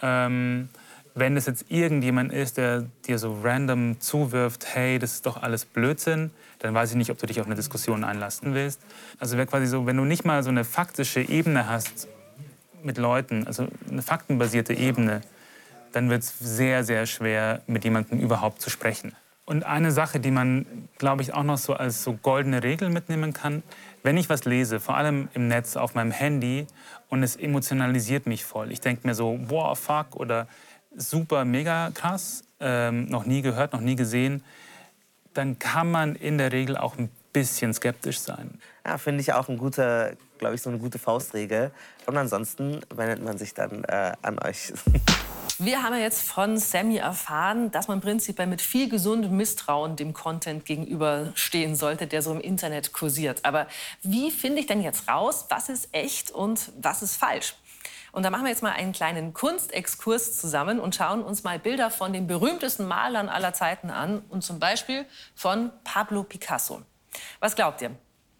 Ähm, 0.00 0.70
wenn 1.16 1.37
es 1.37 1.46
jetzt 1.46 1.64
irgendjemand 1.70 2.30
ist, 2.30 2.58
der 2.58 2.85
dir 3.06 3.18
so 3.18 3.40
random 3.42 3.99
zuwirft, 4.00 4.66
hey, 4.75 4.99
das 4.99 5.14
ist 5.14 5.26
doch 5.26 5.42
alles 5.42 5.64
Blödsinn, 5.64 6.30
dann 6.58 6.75
weiß 6.75 6.90
ich 6.90 6.96
nicht, 6.96 7.11
ob 7.11 7.18
du 7.18 7.26
dich 7.26 7.40
auf 7.40 7.46
eine 7.46 7.54
Diskussion 7.54 8.04
einlassen 8.04 8.52
willst. 8.52 8.82
Also 9.18 9.38
wäre 9.38 9.46
quasi 9.46 9.66
so, 9.66 9.87
wenn 9.87 9.96
du 9.96 10.04
nicht 10.04 10.26
mal 10.26 10.42
so 10.42 10.50
eine 10.50 10.62
faktische 10.62 11.23
Ebene 11.23 11.70
hast 11.70 12.06
mit 12.82 12.99
Leuten, 12.99 13.46
also 13.46 13.66
eine 13.90 14.02
faktenbasierte 14.02 14.75
Ebene, 14.75 15.23
dann 15.92 16.11
wird 16.11 16.23
es 16.23 16.38
sehr, 16.38 16.85
sehr 16.85 17.06
schwer, 17.06 17.62
mit 17.66 17.85
jemandem 17.85 18.20
überhaupt 18.20 18.61
zu 18.61 18.68
sprechen. 18.68 19.14
Und 19.46 19.64
eine 19.64 19.92
Sache, 19.92 20.20
die 20.20 20.30
man, 20.30 20.66
glaube 20.99 21.23
ich, 21.23 21.32
auch 21.32 21.44
noch 21.44 21.56
so 21.56 21.73
als 21.73 22.02
so 22.02 22.12
goldene 22.12 22.62
Regel 22.62 22.90
mitnehmen 22.90 23.32
kann, 23.32 23.62
wenn 24.02 24.18
ich 24.18 24.28
was 24.28 24.44
lese, 24.44 24.80
vor 24.80 24.96
allem 24.96 25.28
im 25.32 25.49
Netz 25.49 25.76
auf 25.76 25.94
meinem 25.94 26.11
Handy, 26.11 26.66
und 27.08 27.23
es 27.23 27.37
emotionalisiert 27.37 28.26
mich 28.26 28.44
voll. 28.44 28.73
Ich 28.73 28.80
denke 28.80 29.06
mir 29.06 29.14
so, 29.14 29.38
wow, 29.46 29.78
fuck 29.78 30.16
oder 30.16 30.49
super, 30.96 31.44
mega 31.44 31.90
krass, 31.92 32.42
ähm, 32.60 33.06
noch 33.06 33.26
nie 33.26 33.42
gehört, 33.42 33.72
noch 33.72 33.80
nie 33.80 33.96
gesehen, 33.96 34.42
dann 35.34 35.58
kann 35.58 35.90
man 35.90 36.16
in 36.16 36.38
der 36.38 36.52
Regel 36.52 36.76
auch 36.76 36.96
ein 36.96 37.10
bisschen 37.32 37.74
skeptisch 37.74 38.18
sein. 38.18 38.58
Ja, 38.84 38.96
finde 38.96 39.20
ich 39.20 39.32
auch 39.34 39.48
ein 39.48 39.58
guter, 39.58 40.12
glaube 40.38 40.54
ich, 40.54 40.62
so 40.62 40.70
eine 40.70 40.78
gute 40.78 40.98
Faustregel. 40.98 41.70
Und 42.06 42.16
ansonsten 42.16 42.80
wendet 42.94 43.22
man 43.22 43.36
sich 43.36 43.52
dann 43.52 43.84
äh, 43.84 44.12
an 44.22 44.38
euch. 44.38 44.72
Wir 45.58 45.82
haben 45.82 45.94
ja 45.94 46.00
jetzt 46.00 46.20
von 46.20 46.58
Sammy 46.58 46.98
erfahren, 46.98 47.70
dass 47.70 47.88
man 47.88 48.02
prinzipiell 48.02 48.46
mit 48.46 48.60
viel 48.60 48.90
gesundem 48.90 49.38
Misstrauen 49.38 49.96
dem 49.96 50.12
Content 50.12 50.66
gegenüberstehen 50.66 51.76
sollte, 51.76 52.06
der 52.06 52.20
so 52.20 52.32
im 52.32 52.42
Internet 52.42 52.92
kursiert. 52.92 53.40
Aber 53.42 53.66
wie 54.02 54.30
finde 54.30 54.60
ich 54.60 54.66
denn 54.66 54.82
jetzt 54.82 55.08
raus, 55.08 55.46
was 55.48 55.70
ist 55.70 55.88
echt 55.92 56.30
und 56.30 56.72
was 56.78 57.02
ist 57.02 57.16
falsch? 57.16 57.54
Und 58.16 58.23
da 58.23 58.30
machen 58.30 58.44
wir 58.44 58.50
jetzt 58.50 58.62
mal 58.62 58.73
einen 58.73 58.92
kleinen 58.92 59.35
Kunstexkurs 59.35 60.38
zusammen 60.38 60.80
und 60.80 60.94
schauen 60.94 61.23
uns 61.23 61.44
mal 61.44 61.58
Bilder 61.58 61.90
von 61.90 62.14
den 62.14 62.26
berühmtesten 62.26 62.87
Malern 62.87 63.28
aller 63.28 63.52
Zeiten 63.52 63.90
an 63.90 64.23
und 64.30 64.40
zum 64.40 64.58
Beispiel 64.58 65.04
von 65.35 65.70
Pablo 65.85 66.23
Picasso. 66.23 66.80
Was 67.40 67.56
glaubt 67.56 67.82
ihr? 67.82 67.90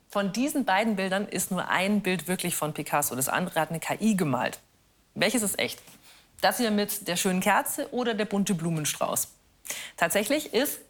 Von 0.09 0.33
diesen 0.33 0.65
beiden 0.65 0.97
Bildern 0.97 1.29
ist 1.29 1.51
nur 1.51 1.69
ein 1.69 2.01
Bild 2.01 2.27
wirklich 2.27 2.57
von 2.57 2.73
Picasso. 2.73 3.15
Das 3.17 3.29
andere 3.29 3.61
hat 3.61 3.69
eine 3.69 3.79
KI 3.79 4.17
gemalt. 4.17 4.61
Welches 5.15 5.43
ist 5.43 5.59
echt? 5.59 5.79
Das 6.41 6.57
hier 6.57 6.71
mit 6.71 7.07
der 7.07 7.17
schönen 7.17 7.41
Kerze 7.41 7.93
oder 7.93 8.15
der 8.15 8.25
bunte 8.25 8.55
Blumenstrauß. 8.55 9.29
Tatsächlich 9.99 10.55
ist 10.55 10.81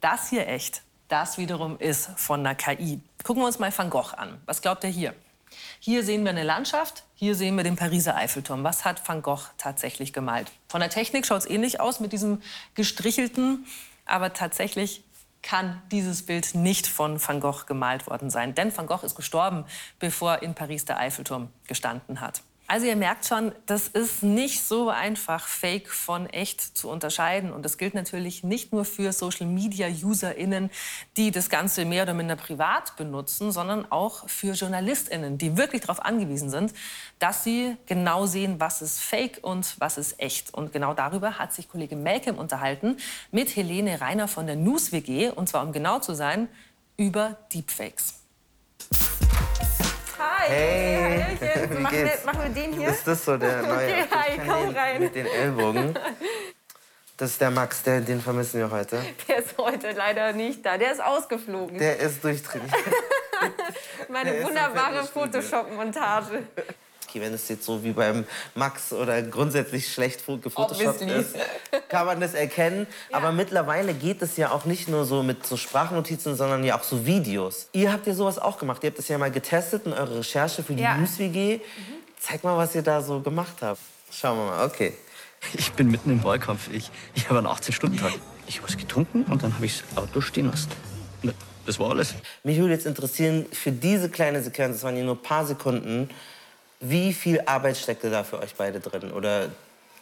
das 0.00 0.28
hier 0.28 0.48
echt. 0.48 0.82
Das 1.06 1.38
wiederum 1.38 1.78
ist 1.78 2.10
von 2.16 2.40
einer 2.40 2.56
KI. 2.56 3.00
Gucken 3.22 3.44
wir 3.44 3.46
uns 3.46 3.60
mal 3.60 3.70
Van 3.78 3.90
Gogh 3.90 4.12
an. 4.16 4.40
Was 4.44 4.60
glaubt 4.60 4.82
ihr 4.82 4.90
hier? 4.90 5.14
Hier 5.80 6.02
sehen 6.04 6.24
wir 6.24 6.30
eine 6.30 6.42
Landschaft, 6.42 7.04
hier 7.14 7.34
sehen 7.34 7.56
wir 7.56 7.64
den 7.64 7.76
Pariser 7.76 8.16
Eiffelturm. 8.16 8.64
Was 8.64 8.84
hat 8.84 9.06
Van 9.06 9.22
Gogh 9.22 9.50
tatsächlich 9.58 10.12
gemalt? 10.12 10.50
Von 10.68 10.80
der 10.80 10.90
Technik 10.90 11.26
schaut 11.26 11.40
es 11.40 11.46
ähnlich 11.46 11.80
aus 11.80 12.00
mit 12.00 12.12
diesem 12.12 12.42
gestrichelten, 12.74 13.66
aber 14.04 14.32
tatsächlich 14.32 15.04
kann 15.42 15.80
dieses 15.92 16.26
Bild 16.26 16.54
nicht 16.54 16.86
von 16.86 17.20
Van 17.24 17.40
Gogh 17.40 17.66
gemalt 17.66 18.08
worden 18.08 18.30
sein. 18.30 18.54
Denn 18.54 18.76
Van 18.76 18.86
Gogh 18.86 19.04
ist 19.04 19.14
gestorben, 19.14 19.64
bevor 19.98 20.42
in 20.42 20.54
Paris 20.54 20.84
der 20.84 20.98
Eiffelturm 20.98 21.50
gestanden 21.68 22.20
hat. 22.20 22.42
Also 22.68 22.86
ihr 22.86 22.96
merkt 22.96 23.26
schon, 23.26 23.52
das 23.66 23.86
ist 23.86 24.24
nicht 24.24 24.64
so 24.64 24.88
einfach, 24.88 25.46
Fake 25.46 25.88
von 25.88 26.26
echt 26.26 26.60
zu 26.76 26.88
unterscheiden. 26.88 27.52
Und 27.52 27.64
das 27.64 27.78
gilt 27.78 27.94
natürlich 27.94 28.42
nicht 28.42 28.72
nur 28.72 28.84
für 28.84 29.12
Social-Media-UserInnen, 29.12 30.70
die 31.16 31.30
das 31.30 31.48
Ganze 31.48 31.84
mehr 31.84 32.02
oder 32.02 32.14
minder 32.14 32.34
privat 32.34 32.96
benutzen, 32.96 33.52
sondern 33.52 33.90
auch 33.92 34.28
für 34.28 34.52
JournalistInnen, 34.54 35.38
die 35.38 35.56
wirklich 35.56 35.82
darauf 35.82 36.04
angewiesen 36.04 36.50
sind, 36.50 36.74
dass 37.20 37.44
sie 37.44 37.76
genau 37.86 38.26
sehen, 38.26 38.58
was 38.58 38.82
ist 38.82 39.00
Fake 39.00 39.38
und 39.42 39.76
was 39.78 39.96
ist 39.96 40.18
echt. 40.18 40.52
Und 40.52 40.72
genau 40.72 40.92
darüber 40.92 41.38
hat 41.38 41.52
sich 41.52 41.68
Kollege 41.68 41.94
Melkem 41.94 42.36
unterhalten 42.36 42.96
mit 43.30 43.54
Helene 43.54 44.00
Reiner 44.00 44.26
von 44.26 44.46
der 44.46 44.56
News 44.56 44.90
WG. 44.90 45.30
Und 45.30 45.48
zwar, 45.48 45.62
um 45.62 45.70
genau 45.72 46.00
zu 46.00 46.14
sein, 46.14 46.48
über 46.96 47.36
Deepfakes. 47.52 48.14
Hi. 50.18 50.48
Hey, 50.48 51.22
Hallöchen. 51.40 51.70
wie 51.76 51.82
Machen 51.82 51.96
wir, 51.98 52.12
machen 52.24 52.40
wir 52.42 52.62
den 52.62 52.72
hier? 52.72 52.88
Ist 52.88 53.06
das 53.06 53.24
so 53.24 53.36
der 53.36 53.62
neue 53.62 53.74
Okay, 53.74 54.04
hi, 54.10 54.40
komm 54.46 54.74
rein. 54.74 55.00
mit 55.00 55.14
den 55.14 55.26
Ellbogen? 55.26 55.98
Das 57.16 57.30
ist 57.30 57.40
der 57.40 57.50
Max, 57.50 57.82
der, 57.82 58.00
den 58.00 58.20
vermissen 58.20 58.60
wir 58.60 58.70
heute. 58.70 59.02
Der 59.28 59.38
ist 59.38 59.56
heute 59.58 59.92
leider 59.92 60.32
nicht 60.32 60.64
da. 60.64 60.76
Der 60.78 60.92
ist 60.92 61.02
ausgeflogen. 61.02 61.78
Der 61.78 61.98
ist 61.98 62.22
durchtrainiert. 62.22 62.70
Meine 64.08 64.32
der 64.32 64.44
wunderbare. 64.44 65.04
Photoshop-Montage. 65.04 66.42
Okay, 67.16 67.24
wenn 67.24 67.32
es 67.32 67.48
jetzt 67.48 67.64
so 67.64 67.82
wie 67.82 67.92
beim 67.92 68.24
Max 68.54 68.92
oder 68.92 69.22
grundsätzlich 69.22 69.90
schlecht 69.90 70.20
fo- 70.20 70.36
gefotoshoppt 70.38 71.00
ist, 71.02 71.34
kann 71.88 72.04
man 72.04 72.20
das 72.20 72.34
erkennen. 72.34 72.86
Aber 73.12 73.32
mittlerweile 73.32 73.94
geht 73.94 74.20
es 74.20 74.36
ja 74.36 74.50
auch 74.50 74.66
nicht 74.66 74.86
nur 74.88 75.06
so 75.06 75.22
mit 75.22 75.46
so 75.46 75.56
Sprachnotizen, 75.56 76.36
sondern 76.36 76.62
ja 76.62 76.78
auch 76.78 76.82
so 76.82 77.06
Videos. 77.06 77.68
Ihr 77.72 77.90
habt 77.92 78.06
ja 78.06 78.12
sowas 78.12 78.38
auch 78.38 78.58
gemacht. 78.58 78.84
Ihr 78.84 78.90
habt 78.90 78.98
das 78.98 79.08
ja 79.08 79.16
mal 79.16 79.30
getestet 79.30 79.86
in 79.86 79.94
eurer 79.94 80.18
Recherche 80.18 80.62
für 80.62 80.74
die 80.74 80.82
Ja. 80.82 80.96
News 80.98 81.18
WG. 81.18 81.60
Zeig 82.20 82.44
mal, 82.44 82.56
was 82.58 82.74
ihr 82.74 82.82
da 82.82 83.00
so 83.00 83.20
gemacht 83.20 83.54
habt. 83.62 83.80
Schauen 84.12 84.36
wir 84.38 84.44
mal. 84.46 84.66
Okay. 84.66 84.92
Ich 85.54 85.72
bin 85.72 85.90
mitten 85.90 86.10
im 86.10 86.22
Wahlkampf. 86.22 86.68
Ich, 86.70 86.90
ich 87.14 87.28
habe 87.30 87.38
einen 87.38 87.46
18-Stunden-Tag. 87.48 88.12
Ich 88.46 88.56
habe 88.58 88.68
was 88.68 88.76
getrunken 88.76 89.22
und 89.24 89.42
dann 89.42 89.54
habe 89.54 89.64
ich 89.64 89.82
das 89.88 89.96
Auto 90.02 90.20
stehen 90.20 90.50
lassen. 90.50 90.68
Das 91.64 91.80
war 91.80 91.90
alles. 91.90 92.14
Mich 92.44 92.58
würde 92.58 92.74
jetzt 92.74 92.86
interessieren, 92.86 93.46
für 93.52 93.72
diese 93.72 94.08
kleine 94.10 94.40
Sequenz, 94.42 94.76
das 94.76 94.82
waren 94.84 94.96
ja 94.96 95.02
nur 95.02 95.14
ein 95.16 95.22
paar 95.22 95.44
Sekunden, 95.46 96.08
wie 96.90 97.12
viel 97.12 97.42
Arbeit 97.46 97.76
steckte 97.76 98.10
da 98.10 98.24
für 98.24 98.38
euch 98.38 98.54
beide 98.54 98.80
drin? 98.80 99.12
Oder 99.12 99.50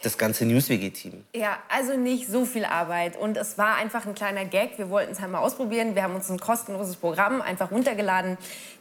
das 0.04 0.18
ganze 0.18 0.44
News-WG-Team? 0.44 1.24
Ja, 1.34 1.58
also 1.68 1.96
nicht 1.96 2.28
so 2.28 2.44
viel 2.44 2.64
Arbeit. 2.64 3.16
Und 3.16 3.36
es 3.36 3.56
war 3.58 3.76
einfach 3.76 4.06
ein 4.06 4.14
kleiner 4.14 4.44
Gag. 4.44 4.76
Wir 4.76 4.90
wollten 4.90 5.12
es 5.12 5.20
halt 5.20 5.32
mal 5.32 5.38
ausprobieren. 5.38 5.94
Wir 5.94 6.02
haben 6.02 6.14
uns 6.14 6.30
ein 6.30 6.38
kostenloses 6.38 6.96
Programm 6.96 7.40
einfach 7.40 7.70
runtergeladen. 7.70 8.36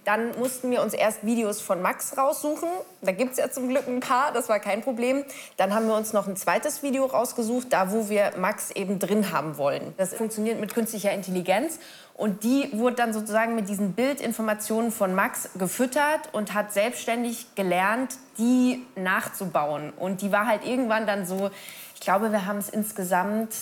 Dann 0.05 0.37
mussten 0.37 0.69
wir 0.71 0.81
uns 0.81 0.93
erst 0.93 1.25
Videos 1.25 1.61
von 1.61 1.81
Max 1.81 2.17
raussuchen. 2.17 2.67
Da 3.01 3.11
gibt 3.11 3.31
es 3.31 3.37
ja 3.37 3.49
zum 3.49 3.69
Glück 3.69 3.87
ein 3.87 3.99
paar, 3.99 4.31
das 4.33 4.49
war 4.49 4.59
kein 4.59 4.81
Problem. 4.81 5.23
Dann 5.57 5.73
haben 5.73 5.87
wir 5.87 5.95
uns 5.95 6.13
noch 6.13 6.27
ein 6.27 6.35
zweites 6.35 6.83
Video 6.83 7.05
rausgesucht, 7.05 7.67
da 7.71 7.91
wo 7.91 8.09
wir 8.09 8.33
Max 8.37 8.71
eben 8.71 8.99
drin 8.99 9.31
haben 9.31 9.57
wollen. 9.57 9.93
Das 9.97 10.13
funktioniert 10.13 10.59
mit 10.59 10.73
künstlicher 10.73 11.11
Intelligenz. 11.11 11.79
Und 12.15 12.43
die 12.43 12.69
wurde 12.73 12.95
dann 12.97 13.13
sozusagen 13.13 13.55
mit 13.55 13.69
diesen 13.69 13.93
Bildinformationen 13.93 14.91
von 14.91 15.15
Max 15.15 15.49
gefüttert 15.55 16.29
und 16.31 16.53
hat 16.53 16.71
selbstständig 16.71 17.55
gelernt, 17.55 18.17
die 18.37 18.85
nachzubauen. 18.95 19.91
Und 19.91 20.21
die 20.21 20.31
war 20.31 20.45
halt 20.45 20.65
irgendwann 20.65 21.07
dann 21.07 21.25
so, 21.25 21.49
ich 21.95 22.01
glaube, 22.01 22.31
wir 22.31 22.45
haben 22.45 22.59
es 22.59 22.69
insgesamt 22.69 23.55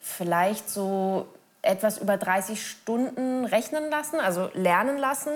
vielleicht 0.00 0.70
so 0.70 1.26
etwas 1.62 1.98
über 1.98 2.16
30 2.16 2.66
Stunden 2.66 3.44
rechnen 3.44 3.90
lassen, 3.90 4.20
also 4.20 4.50
lernen 4.54 4.98
lassen. 4.98 5.32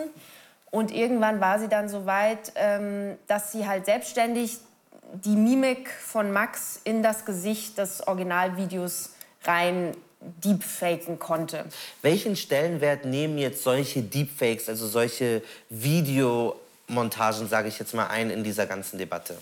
Und 0.70 0.90
irgendwann 0.90 1.40
war 1.40 1.58
sie 1.58 1.68
dann 1.68 1.88
so 1.88 2.06
weit, 2.06 2.52
ähm, 2.56 3.16
dass 3.26 3.52
sie 3.52 3.66
halt 3.66 3.86
selbstständig 3.86 4.58
die 5.12 5.36
Mimik 5.36 5.88
von 5.88 6.32
Max 6.32 6.80
in 6.84 7.02
das 7.02 7.24
Gesicht 7.24 7.78
des 7.78 8.06
Originalvideos 8.06 9.10
rein 9.44 9.94
deepfaken 10.20 11.18
konnte. 11.18 11.66
Welchen 12.02 12.34
Stellenwert 12.34 13.04
nehmen 13.04 13.38
jetzt 13.38 13.62
solche 13.62 14.02
Deepfakes, 14.02 14.68
also 14.68 14.88
solche 14.88 15.42
Videomontagen, 15.68 17.48
sage 17.48 17.68
ich 17.68 17.78
jetzt 17.78 17.94
mal, 17.94 18.06
ein 18.06 18.30
in 18.30 18.42
dieser 18.42 18.66
ganzen 18.66 18.98
Debatte? 18.98 19.36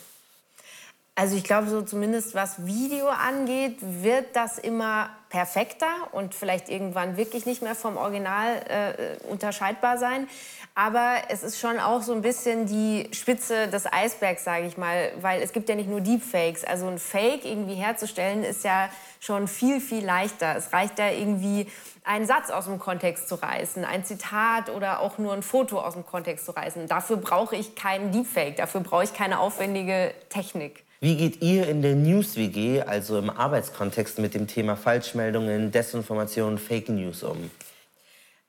Also 1.15 1.37
ich 1.37 1.45
glaube, 1.45 1.69
so 1.69 1.83
zumindest 1.83 2.35
was 2.35 2.65
Video 2.65 3.09
angeht, 3.09 3.77
wird 3.81 4.35
das 4.35 4.57
immer 4.57 5.11
perfekter 5.29 5.87
und 6.13 6.35
vielleicht 6.35 6.71
irgendwann 6.71 7.19
wirklich 7.19 7.45
nicht 7.45 7.61
mehr 7.61 7.75
vom 7.75 7.99
Original 7.99 8.55
äh, 8.67 9.27
unterscheidbar 9.31 9.99
sein. 9.99 10.27
Aber 10.75 11.17
es 11.29 11.43
ist 11.43 11.61
schon 11.61 11.79
auch 11.79 12.01
so 12.01 12.15
ein 12.15 12.23
bisschen 12.23 12.65
die 12.65 13.11
Spitze 13.13 13.69
des 13.69 13.85
Eisbergs, 13.93 14.45
sage 14.45 14.67
ich 14.67 14.79
mal, 14.79 15.13
weil 15.21 15.43
es 15.43 15.53
gibt 15.53 15.69
ja 15.69 15.75
nicht 15.75 15.91
nur 15.91 16.01
Deepfakes. 16.01 16.65
Also 16.65 16.87
ein 16.87 16.99
Fake 16.99 17.45
irgendwie 17.45 17.75
herzustellen 17.75 18.43
ist 18.43 18.65
ja 18.65 18.89
schon 19.21 19.49
viel, 19.49 19.83
viel 19.83 20.03
leichter. 20.03 20.57
Es 20.57 20.73
reicht 20.73 20.99
ja 20.99 21.11
irgendwie 21.11 21.67
einen 22.05 22.25
Satz 22.25 22.49
aus 22.49 22.65
dem 22.65 22.79
Kontext 22.79 23.29
zu 23.29 23.35
reißen, 23.35 23.85
ein 23.85 24.07
Zitat 24.07 24.71
oder 24.71 25.01
auch 25.01 25.19
nur 25.19 25.35
ein 25.35 25.43
Foto 25.43 25.79
aus 25.79 25.93
dem 25.93 26.07
Kontext 26.07 26.47
zu 26.47 26.53
reißen. 26.53 26.89
Dafür 26.89 27.19
brauche 27.19 27.55
ich 27.55 27.75
keinen 27.75 28.13
Deepfake, 28.13 28.57
dafür 28.57 28.81
brauche 28.81 29.05
ich 29.05 29.13
keine 29.13 29.41
aufwendige 29.41 30.15
Technik. 30.31 30.85
Wie 31.03 31.17
geht 31.17 31.43
ihr 31.43 31.67
in 31.67 31.83
der 31.83 31.97
News-WG, 31.97 32.83
also 32.83 33.19
im 33.19 33.29
Arbeitskontext, 33.29 34.21
mit 34.21 34.35
dem 34.35 34.47
Thema 34.47 34.77
Falschmeldungen, 34.77 35.73
Desinformation, 35.73 36.59
Fake 36.59 36.89
News 36.91 37.25
um? 37.25 37.51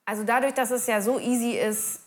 Also 0.05 0.23
dadurch, 0.23 0.53
dass 0.53 0.69
es 0.69 0.85
ja 0.85 1.01
so 1.01 1.17
easy 1.17 1.57
ist, 1.57 2.01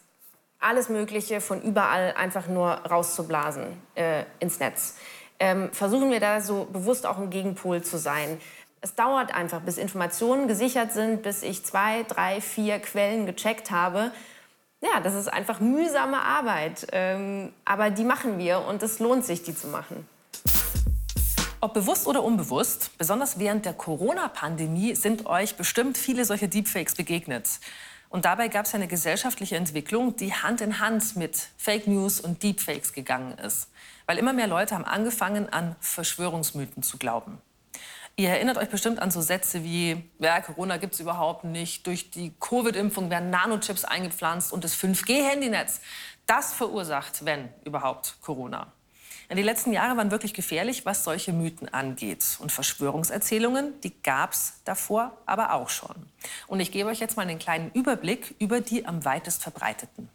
alles 0.60 0.88
Mögliche 0.88 1.40
von 1.40 1.60
überall 1.62 2.14
einfach 2.16 2.46
nur 2.46 2.68
rauszublasen 2.68 3.64
äh, 3.96 4.22
ins 4.38 4.60
Netz, 4.60 4.94
ähm, 5.40 5.70
versuchen 5.72 6.12
wir 6.12 6.20
da 6.20 6.40
so 6.40 6.68
bewusst 6.72 7.06
auch 7.06 7.18
ein 7.18 7.30
Gegenpol 7.30 7.82
zu 7.82 7.98
sein. 7.98 8.40
Es 8.80 8.94
dauert 8.94 9.34
einfach, 9.34 9.62
bis 9.62 9.78
Informationen 9.78 10.46
gesichert 10.46 10.92
sind, 10.92 11.22
bis 11.22 11.42
ich 11.42 11.64
zwei, 11.64 12.04
drei, 12.04 12.40
vier 12.40 12.78
Quellen 12.78 13.26
gecheckt 13.26 13.72
habe. 13.72 14.12
Ja, 14.80 15.00
das 15.00 15.14
ist 15.14 15.26
einfach 15.26 15.58
mühsame 15.58 16.18
Arbeit. 16.18 16.86
Ähm, 16.92 17.52
aber 17.64 17.90
die 17.90 18.04
machen 18.04 18.38
wir 18.38 18.60
und 18.60 18.84
es 18.84 19.00
lohnt 19.00 19.24
sich, 19.24 19.42
die 19.42 19.56
zu 19.56 19.66
machen. 19.66 20.06
Ob 21.60 21.74
bewusst 21.74 22.06
oder 22.06 22.22
unbewusst, 22.22 22.96
besonders 22.98 23.38
während 23.38 23.64
der 23.64 23.72
Corona-Pandemie 23.72 24.94
sind 24.94 25.26
euch 25.26 25.56
bestimmt 25.56 25.98
viele 25.98 26.24
solche 26.24 26.48
Deepfakes 26.48 26.94
begegnet. 26.94 27.48
Und 28.08 28.24
dabei 28.24 28.48
gab 28.48 28.66
es 28.66 28.74
eine 28.74 28.86
gesellschaftliche 28.86 29.56
Entwicklung, 29.56 30.16
die 30.16 30.32
Hand 30.32 30.60
in 30.60 30.78
Hand 30.80 31.16
mit 31.16 31.48
Fake 31.56 31.86
News 31.86 32.20
und 32.20 32.42
Deepfakes 32.42 32.92
gegangen 32.92 33.36
ist. 33.38 33.70
Weil 34.06 34.18
immer 34.18 34.32
mehr 34.32 34.46
Leute 34.46 34.74
haben 34.74 34.84
angefangen, 34.84 35.48
an 35.48 35.74
Verschwörungsmythen 35.80 36.82
zu 36.82 36.98
glauben. 36.98 37.40
Ihr 38.18 38.30
erinnert 38.30 38.56
euch 38.56 38.68
bestimmt 38.68 39.00
an 39.00 39.10
so 39.10 39.20
Sätze 39.20 39.64
wie, 39.64 40.08
ja, 40.18 40.40
Corona 40.40 40.78
gibt 40.78 40.94
es 40.94 41.00
überhaupt 41.00 41.44
nicht, 41.44 41.86
durch 41.86 42.10
die 42.10 42.32
Covid-Impfung 42.38 43.10
werden 43.10 43.28
Nanochips 43.28 43.84
eingepflanzt 43.84 44.52
und 44.52 44.64
das 44.64 44.74
5G-Handynetz, 44.76 45.80
das 46.26 46.54
verursacht, 46.54 47.24
wenn 47.26 47.50
überhaupt, 47.64 48.16
Corona. 48.22 48.72
Die 49.34 49.42
letzten 49.42 49.72
Jahre 49.72 49.96
waren 49.96 50.10
wirklich 50.10 50.34
gefährlich, 50.34 50.86
was 50.86 51.02
solche 51.02 51.32
Mythen 51.32 51.68
angeht. 51.68 52.24
Und 52.38 52.52
Verschwörungserzählungen, 52.52 53.80
die 53.80 53.92
gab 54.02 54.32
es 54.32 54.60
davor 54.64 55.16
aber 55.26 55.52
auch 55.52 55.68
schon. 55.68 55.96
Und 56.46 56.60
ich 56.60 56.70
gebe 56.70 56.88
euch 56.88 57.00
jetzt 57.00 57.16
mal 57.16 57.22
einen 57.22 57.38
kleinen 57.38 57.70
Überblick 57.72 58.34
über 58.38 58.60
die 58.60 58.86
am 58.86 59.04
weitest 59.04 59.42
verbreiteten. 59.42 60.08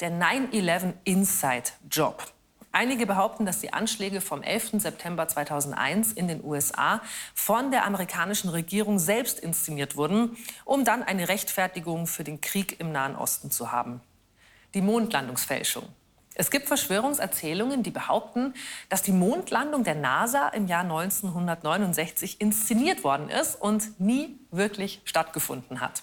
Der 0.00 0.10
9-11 0.10 0.94
Inside 1.04 1.70
Job. 1.90 2.32
Einige 2.72 3.06
behaupten, 3.06 3.46
dass 3.46 3.60
die 3.60 3.72
Anschläge 3.72 4.20
vom 4.20 4.42
11. 4.42 4.82
September 4.82 5.26
2001 5.26 6.12
in 6.12 6.28
den 6.28 6.44
USA 6.44 7.00
von 7.34 7.70
der 7.70 7.86
amerikanischen 7.86 8.50
Regierung 8.50 8.98
selbst 8.98 9.40
inszeniert 9.40 9.96
wurden, 9.96 10.36
um 10.66 10.84
dann 10.84 11.02
eine 11.02 11.28
Rechtfertigung 11.28 12.06
für 12.06 12.22
den 12.22 12.42
Krieg 12.42 12.78
im 12.78 12.92
Nahen 12.92 13.16
Osten 13.16 13.50
zu 13.50 13.72
haben. 13.72 14.02
Die 14.74 14.82
Mondlandungsfälschung. 14.82 15.88
Es 16.38 16.50
gibt 16.50 16.68
Verschwörungserzählungen, 16.68 17.82
die 17.82 17.90
behaupten, 17.90 18.52
dass 18.90 19.00
die 19.00 19.12
Mondlandung 19.12 19.84
der 19.84 19.94
NASA 19.94 20.48
im 20.48 20.66
Jahr 20.66 20.82
1969 20.82 22.42
inszeniert 22.42 23.04
worden 23.04 23.30
ist 23.30 23.54
und 23.54 23.98
nie 23.98 24.38
wirklich 24.50 25.00
stattgefunden 25.04 25.80
hat. 25.80 26.02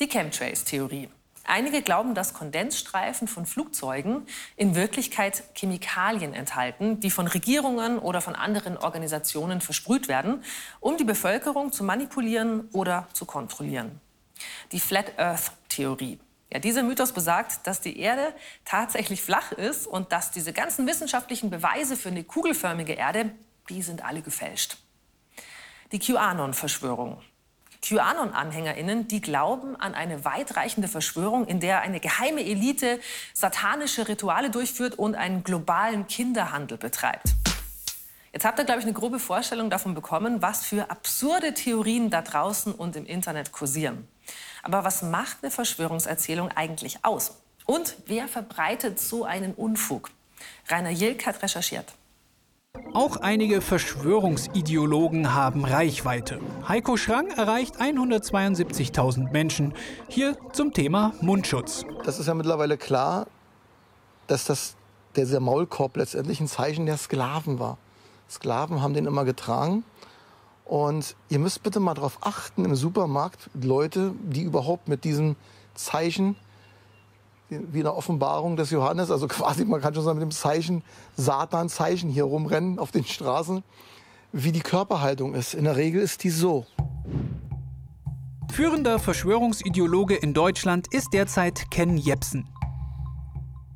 Die 0.00 0.06
Chemtrails-Theorie. 0.06 1.08
Einige 1.44 1.80
glauben, 1.80 2.14
dass 2.14 2.34
Kondensstreifen 2.34 3.26
von 3.26 3.46
Flugzeugen 3.46 4.26
in 4.56 4.74
Wirklichkeit 4.74 5.42
Chemikalien 5.54 6.34
enthalten, 6.34 7.00
die 7.00 7.10
von 7.10 7.26
Regierungen 7.26 7.98
oder 7.98 8.20
von 8.20 8.34
anderen 8.34 8.76
Organisationen 8.76 9.62
versprüht 9.62 10.08
werden, 10.08 10.44
um 10.80 10.98
die 10.98 11.04
Bevölkerung 11.04 11.72
zu 11.72 11.84
manipulieren 11.84 12.68
oder 12.74 13.08
zu 13.14 13.24
kontrollieren. 13.24 13.98
Die 14.72 14.80
Flat 14.80 15.18
Earth 15.18 15.52
Theorie. 15.70 16.18
Ja, 16.50 16.58
dieser 16.58 16.82
Mythos 16.82 17.12
besagt, 17.12 17.66
dass 17.66 17.80
die 17.80 17.98
Erde 17.98 18.34
tatsächlich 18.64 19.22
flach 19.22 19.52
ist 19.52 19.86
und 19.86 20.12
dass 20.12 20.30
diese 20.30 20.54
ganzen 20.54 20.86
wissenschaftlichen 20.86 21.50
Beweise 21.50 21.96
für 21.96 22.08
eine 22.08 22.24
kugelförmige 22.24 22.94
Erde, 22.94 23.30
die 23.68 23.82
sind 23.82 24.02
alle 24.02 24.22
gefälscht. 24.22 24.78
Die 25.92 25.98
QAnon-Verschwörung. 25.98 27.20
QAnon-AnhängerInnen, 27.82 29.08
die 29.08 29.20
glauben 29.20 29.76
an 29.76 29.94
eine 29.94 30.24
weitreichende 30.24 30.88
Verschwörung, 30.88 31.46
in 31.46 31.60
der 31.60 31.82
eine 31.82 32.00
geheime 32.00 32.44
Elite 32.44 32.98
satanische 33.34 34.08
Rituale 34.08 34.50
durchführt 34.50 34.98
und 34.98 35.14
einen 35.14 35.44
globalen 35.44 36.06
Kinderhandel 36.06 36.78
betreibt. 36.78 37.34
Jetzt 38.32 38.44
habt 38.44 38.58
ihr, 38.58 38.64
glaube 38.64 38.80
ich, 38.80 38.86
eine 38.86 38.94
grobe 38.94 39.18
Vorstellung 39.18 39.70
davon 39.70 39.94
bekommen, 39.94 40.42
was 40.42 40.64
für 40.64 40.90
absurde 40.90 41.54
Theorien 41.54 42.10
da 42.10 42.22
draußen 42.22 42.74
und 42.74 42.96
im 42.96 43.06
Internet 43.06 43.52
kursieren. 43.52 44.08
Aber 44.62 44.84
was 44.84 45.02
macht 45.02 45.38
eine 45.42 45.50
Verschwörungserzählung 45.50 46.50
eigentlich 46.54 47.04
aus? 47.04 47.36
Und 47.66 47.96
wer 48.06 48.28
verbreitet 48.28 48.98
so 48.98 49.24
einen 49.24 49.54
Unfug? 49.54 50.10
Rainer 50.68 50.90
Jilk 50.90 51.26
hat 51.26 51.42
recherchiert. 51.42 51.92
Auch 52.94 53.16
einige 53.16 53.60
Verschwörungsideologen 53.60 55.34
haben 55.34 55.64
Reichweite. 55.64 56.40
Heiko 56.66 56.96
Schrang 56.96 57.28
erreicht 57.28 57.80
172.000 57.80 59.30
Menschen. 59.30 59.74
Hier 60.08 60.36
zum 60.52 60.72
Thema 60.72 61.12
Mundschutz. 61.20 61.84
Das 62.04 62.18
ist 62.18 62.26
ja 62.26 62.34
mittlerweile 62.34 62.76
klar, 62.76 63.26
dass 64.26 64.44
das, 64.44 64.76
dieser 65.16 65.40
Maulkorb 65.40 65.96
letztendlich 65.96 66.40
ein 66.40 66.48
Zeichen 66.48 66.86
der 66.86 66.96
Sklaven 66.96 67.58
war. 67.58 67.78
Sklaven 68.30 68.82
haben 68.82 68.94
den 68.94 69.06
immer 69.06 69.24
getragen. 69.24 69.84
Und 70.68 71.16
ihr 71.30 71.38
müsst 71.38 71.62
bitte 71.62 71.80
mal 71.80 71.94
darauf 71.94 72.18
achten 72.20 72.66
im 72.66 72.76
Supermarkt, 72.76 73.48
Leute, 73.54 74.12
die 74.22 74.42
überhaupt 74.42 74.86
mit 74.86 75.02
diesem 75.02 75.34
Zeichen 75.74 76.36
wie 77.48 77.80
eine 77.80 77.94
Offenbarung 77.94 78.56
des 78.56 78.70
Johannes, 78.70 79.10
also 79.10 79.26
quasi, 79.28 79.64
man 79.64 79.80
kann 79.80 79.94
schon 79.94 80.04
sagen, 80.04 80.18
mit 80.18 80.28
dem 80.28 80.30
Zeichen, 80.30 80.82
Satan-Zeichen 81.16 82.10
hier 82.10 82.24
rumrennen 82.24 82.78
auf 82.78 82.90
den 82.90 83.04
Straßen, 83.04 83.64
wie 84.32 84.52
die 84.52 84.60
Körperhaltung 84.60 85.34
ist. 85.34 85.54
In 85.54 85.64
der 85.64 85.76
Regel 85.76 86.02
ist 86.02 86.22
die 86.22 86.28
so. 86.28 86.66
Führender 88.52 88.98
Verschwörungsideologe 88.98 90.16
in 90.16 90.34
Deutschland 90.34 90.92
ist 90.92 91.14
derzeit 91.14 91.70
Ken 91.70 91.96
Jepsen. 91.96 92.46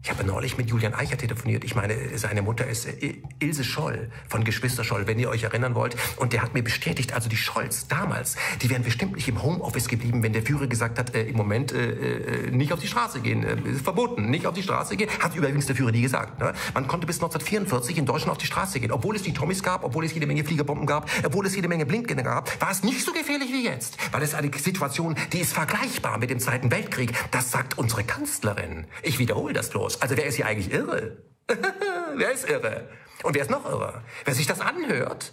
Ich 0.04 0.10
habe 0.10 0.24
neulich 0.24 0.58
mit 0.58 0.68
Julian 0.68 0.94
Eicher 0.94 1.16
telefoniert. 1.16 1.62
Ich 1.62 1.76
meine, 1.76 1.94
seine 2.18 2.42
Mutter 2.42 2.66
ist 2.66 2.86
äh, 2.86 3.22
Ilse 3.38 3.62
Scholl 3.62 4.10
von 4.28 4.42
Geschwister 4.42 4.82
Scholl, 4.82 5.06
wenn 5.06 5.16
ihr 5.20 5.28
euch 5.28 5.44
erinnern 5.44 5.76
wollt. 5.76 5.94
Und 6.16 6.32
der 6.32 6.42
hat 6.42 6.54
mir 6.54 6.64
bestätigt, 6.64 7.12
also 7.12 7.28
die 7.28 7.36
Scholls 7.36 7.86
damals, 7.86 8.34
die 8.62 8.68
wären 8.68 8.82
bestimmt 8.82 9.14
nicht 9.14 9.28
im 9.28 9.40
Homeoffice 9.40 9.86
geblieben, 9.86 10.24
wenn 10.24 10.32
der 10.32 10.42
Führer 10.42 10.66
gesagt 10.66 10.98
hat, 10.98 11.14
äh, 11.14 11.22
im 11.22 11.36
Moment 11.36 11.70
äh, 11.70 12.46
äh 12.46 12.50
nicht 12.50 12.72
auf 12.72 12.80
die 12.80 12.88
Straße 12.88 13.20
gehen. 13.20 13.44
Äh, 13.44 13.74
verboten, 13.74 14.28
nicht 14.28 14.44
auf 14.44 14.54
die 14.54 14.64
Straße 14.64 14.96
gehen. 14.96 15.08
Hat 15.20 15.36
übrigens 15.36 15.66
der 15.66 15.76
Führer 15.76 15.92
nie 15.92 16.02
gesagt. 16.02 16.40
Ne? 16.40 16.52
Man 16.74 16.88
konnte 16.88 17.06
bis 17.06 17.18
1944 17.18 17.98
in 17.98 18.04
Deutschland 18.04 18.32
auf 18.32 18.38
die 18.38 18.46
Straße 18.46 18.80
gehen. 18.80 18.90
Obwohl 18.90 19.14
es 19.14 19.22
die 19.22 19.32
Tommys 19.32 19.62
gab, 19.62 19.84
obwohl 19.84 20.04
es 20.04 20.12
jede 20.12 20.26
Menge 20.26 20.42
Fliegerbomben 20.42 20.84
gab, 20.84 21.08
obwohl 21.24 21.46
es 21.46 21.54
jede 21.54 21.68
Menge 21.68 21.86
Blindgänger 21.86 22.24
gab, 22.24 22.60
war 22.60 22.72
es 22.72 22.82
nicht 22.82 23.04
so 23.04 23.12
gefährlich 23.12 23.52
wie 23.52 23.62
jetzt. 23.62 23.98
Weil 24.10 24.24
es 24.24 24.34
eine 24.34 24.50
Situation, 24.52 25.14
die 25.32 25.38
ist 25.38 25.52
vergleichbar 25.52 26.18
mit 26.18 26.30
dem 26.30 26.40
Zweiten 26.40 26.72
Weltkrieg. 26.72 27.12
Das 27.30 27.52
sagt 27.52 27.78
unsere 27.78 28.02
Kanzlerin. 28.02 28.86
Ich 29.02 29.20
wiederhole 29.20 29.52
das 29.52 29.70
bloß. 29.70 29.91
Also 30.00 30.16
wer 30.16 30.26
ist 30.26 30.37
hier 30.37 30.46
eigentlich 30.46 30.72
irre? 30.72 31.18
wer 32.14 32.33
ist 32.33 32.48
irre? 32.48 32.88
Und 33.22 33.35
wer 33.35 33.42
ist 33.42 33.50
noch 33.50 33.64
irre? 33.64 34.02
Wer 34.24 34.35
sich 34.35 34.46
das 34.46 34.61
anhört? 34.61 35.33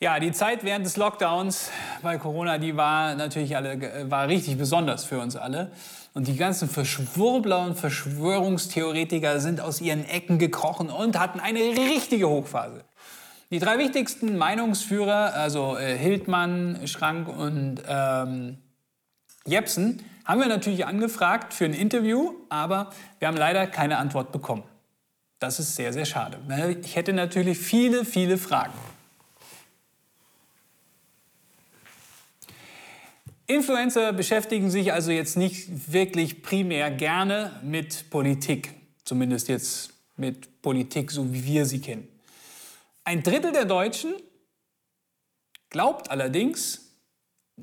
Ja, 0.00 0.18
die 0.20 0.32
Zeit 0.32 0.64
während 0.64 0.84
des 0.84 0.96
Lockdowns 0.96 1.70
bei 2.02 2.18
Corona, 2.18 2.58
die 2.58 2.76
war 2.76 3.14
natürlich 3.14 3.56
alle, 3.56 4.10
war 4.10 4.28
richtig 4.28 4.58
besonders 4.58 5.04
für 5.04 5.18
uns 5.18 5.36
alle. 5.36 5.72
Und 6.12 6.28
die 6.28 6.36
ganzen 6.36 6.68
Verschwurbler 6.68 7.64
und 7.64 7.76
Verschwörungstheoretiker 7.76 9.40
sind 9.40 9.60
aus 9.60 9.80
ihren 9.80 10.04
Ecken 10.04 10.38
gekrochen 10.38 10.90
und 10.90 11.18
hatten 11.18 11.40
eine 11.40 11.60
richtige 11.60 12.28
Hochphase. 12.28 12.84
Die 13.50 13.58
drei 13.58 13.78
wichtigsten 13.78 14.36
Meinungsführer, 14.36 15.34
also 15.34 15.76
äh, 15.76 15.96
Hildmann, 15.96 16.86
Schrank 16.86 17.28
und 17.28 17.82
ähm, 17.86 18.58
Jepsen, 19.46 20.04
haben 20.24 20.40
wir 20.40 20.48
natürlich 20.48 20.86
angefragt 20.86 21.52
für 21.54 21.64
ein 21.64 21.74
Interview, 21.74 22.34
aber 22.48 22.90
wir 23.18 23.28
haben 23.28 23.36
leider 23.36 23.66
keine 23.66 23.98
Antwort 23.98 24.32
bekommen. 24.32 24.64
Das 25.38 25.58
ist 25.58 25.76
sehr, 25.76 25.92
sehr 25.92 26.06
schade. 26.06 26.38
Ich 26.82 26.96
hätte 26.96 27.12
natürlich 27.12 27.58
viele, 27.58 28.04
viele 28.04 28.38
Fragen. 28.38 28.72
Influencer 33.46 34.14
beschäftigen 34.14 34.70
sich 34.70 34.92
also 34.94 35.10
jetzt 35.10 35.36
nicht 35.36 35.92
wirklich 35.92 36.42
primär 36.42 36.90
gerne 36.90 37.60
mit 37.62 38.08
Politik, 38.08 38.74
zumindest 39.04 39.48
jetzt 39.48 39.92
mit 40.16 40.62
Politik, 40.62 41.10
so 41.10 41.30
wie 41.34 41.44
wir 41.44 41.66
sie 41.66 41.80
kennen. 41.80 42.08
Ein 43.04 43.22
Drittel 43.22 43.52
der 43.52 43.66
Deutschen 43.66 44.14
glaubt 45.68 46.10
allerdings, 46.10 46.96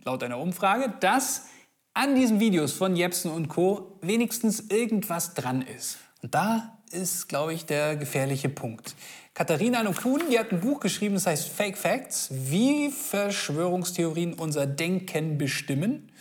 laut 0.04 0.22
einer 0.22 0.38
Umfrage, 0.38 0.94
dass 1.00 1.48
an 1.94 2.16
diesen 2.16 2.40
Videos 2.40 2.74
von 2.74 2.96
Jepsen 2.96 3.32
und 3.32 3.50
Co. 3.50 3.98
wenigstens 4.02 4.60
irgendwas 4.70 5.34
dran 5.34 5.62
ist. 5.62 5.98
Und 6.22 6.36
da 6.36 6.78
ist, 6.92 7.28
glaube 7.28 7.54
ich, 7.54 7.66
der 7.66 7.96
gefährliche 7.96 8.50
Punkt. 8.50 8.96
Katharina 9.34 9.82
Nokun, 9.82 10.22
die 10.30 10.38
hat 10.38 10.52
ein 10.52 10.60
Buch 10.60 10.80
geschrieben, 10.80 11.16
das 11.16 11.26
heißt 11.26 11.50
Fake 11.50 11.78
Facts, 11.78 12.30
wie 12.32 12.92
Verschwörungstheorien 12.92 14.34
unser 14.34 14.68
Denken 14.68 15.38
bestimmen. 15.38 16.12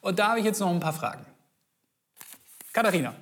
Und 0.00 0.18
da 0.18 0.28
habe 0.28 0.38
ich 0.38 0.44
jetzt 0.44 0.60
noch 0.60 0.70
ein 0.70 0.80
paar 0.80 0.92
Fragen. 0.92 1.26
Katharina, 2.72 3.14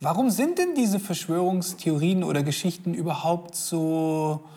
warum 0.00 0.30
sind 0.30 0.58
denn 0.58 0.74
diese 0.74 1.00
Verschwörungstheorien 1.00 2.22
oder 2.22 2.42
Geschichten 2.42 2.94
überhaupt 2.94 3.56
so 3.56 4.48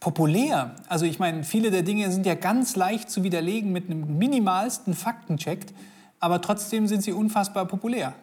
populär. 0.00 0.76
Also 0.88 1.06
ich 1.06 1.18
meine, 1.18 1.44
viele 1.44 1.70
der 1.70 1.82
Dinge 1.82 2.10
sind 2.10 2.26
ja 2.26 2.34
ganz 2.34 2.76
leicht 2.76 3.10
zu 3.10 3.22
widerlegen 3.22 3.72
mit 3.72 3.90
einem 3.90 4.18
minimalsten 4.18 4.94
Faktencheck, 4.94 5.66
aber 6.20 6.40
trotzdem 6.40 6.86
sind 6.86 7.02
sie 7.02 7.12
unfassbar 7.12 7.66
populär. 7.66 8.14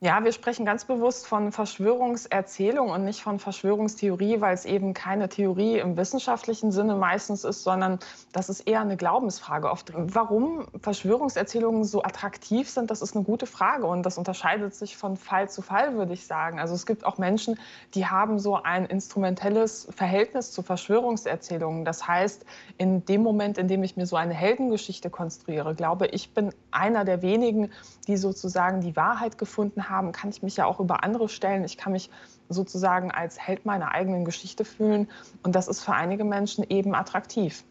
Ja, 0.00 0.22
wir 0.22 0.30
sprechen 0.30 0.64
ganz 0.64 0.84
bewusst 0.84 1.26
von 1.26 1.50
Verschwörungserzählung 1.50 2.90
und 2.90 3.04
nicht 3.04 3.20
von 3.20 3.40
Verschwörungstheorie, 3.40 4.40
weil 4.40 4.54
es 4.54 4.64
eben 4.64 4.94
keine 4.94 5.28
Theorie 5.28 5.80
im 5.80 5.96
wissenschaftlichen 5.96 6.70
Sinne 6.70 6.94
meistens 6.94 7.42
ist, 7.42 7.64
sondern 7.64 7.98
das 8.30 8.48
ist 8.48 8.60
eher 8.60 8.80
eine 8.80 8.96
Glaubensfrage 8.96 9.68
oft. 9.68 9.92
Warum 9.96 10.68
Verschwörungserzählungen 10.80 11.82
so 11.82 12.04
attraktiv 12.04 12.70
sind, 12.70 12.92
das 12.92 13.02
ist 13.02 13.16
eine 13.16 13.24
gute 13.24 13.46
Frage 13.46 13.86
und 13.86 14.04
das 14.04 14.18
unterscheidet 14.18 14.72
sich 14.72 14.96
von 14.96 15.16
Fall 15.16 15.50
zu 15.50 15.62
Fall, 15.62 15.96
würde 15.96 16.12
ich 16.12 16.28
sagen. 16.28 16.60
Also 16.60 16.76
es 16.76 16.86
gibt 16.86 17.04
auch 17.04 17.18
Menschen, 17.18 17.58
die 17.94 18.06
haben 18.06 18.38
so 18.38 18.54
ein 18.54 18.86
instrumentelles 18.86 19.88
Verhältnis 19.90 20.52
zu 20.52 20.62
Verschwörungserzählungen. 20.62 21.84
Das 21.84 22.06
heißt, 22.06 22.46
in 22.76 23.04
dem 23.04 23.24
Moment, 23.24 23.58
in 23.58 23.66
dem 23.66 23.82
ich 23.82 23.96
mir 23.96 24.06
so 24.06 24.14
eine 24.14 24.34
Heldengeschichte 24.34 25.10
konstruiere, 25.10 25.74
glaube 25.74 26.06
ich, 26.06 26.34
bin 26.34 26.54
einer 26.70 27.04
der 27.04 27.20
wenigen, 27.20 27.72
die 28.06 28.16
sozusagen 28.16 28.80
die 28.80 28.94
Wahrheit 28.94 29.38
gefunden 29.38 29.87
Haben, 29.88 30.12
kann 30.12 30.30
ich 30.30 30.42
mich 30.42 30.56
ja 30.56 30.66
auch 30.66 30.80
über 30.80 31.04
andere 31.04 31.28
stellen. 31.28 31.64
Ich 31.64 31.76
kann 31.76 31.92
mich 31.92 32.10
sozusagen 32.48 33.10
als 33.10 33.38
Held 33.38 33.66
meiner 33.66 33.92
eigenen 33.92 34.24
Geschichte 34.24 34.64
fühlen. 34.64 35.08
Und 35.42 35.54
das 35.54 35.68
ist 35.68 35.84
für 35.84 35.92
einige 35.92 36.24
Menschen 36.24 36.64
eben 36.68 36.94
attraktiv. 36.94 37.64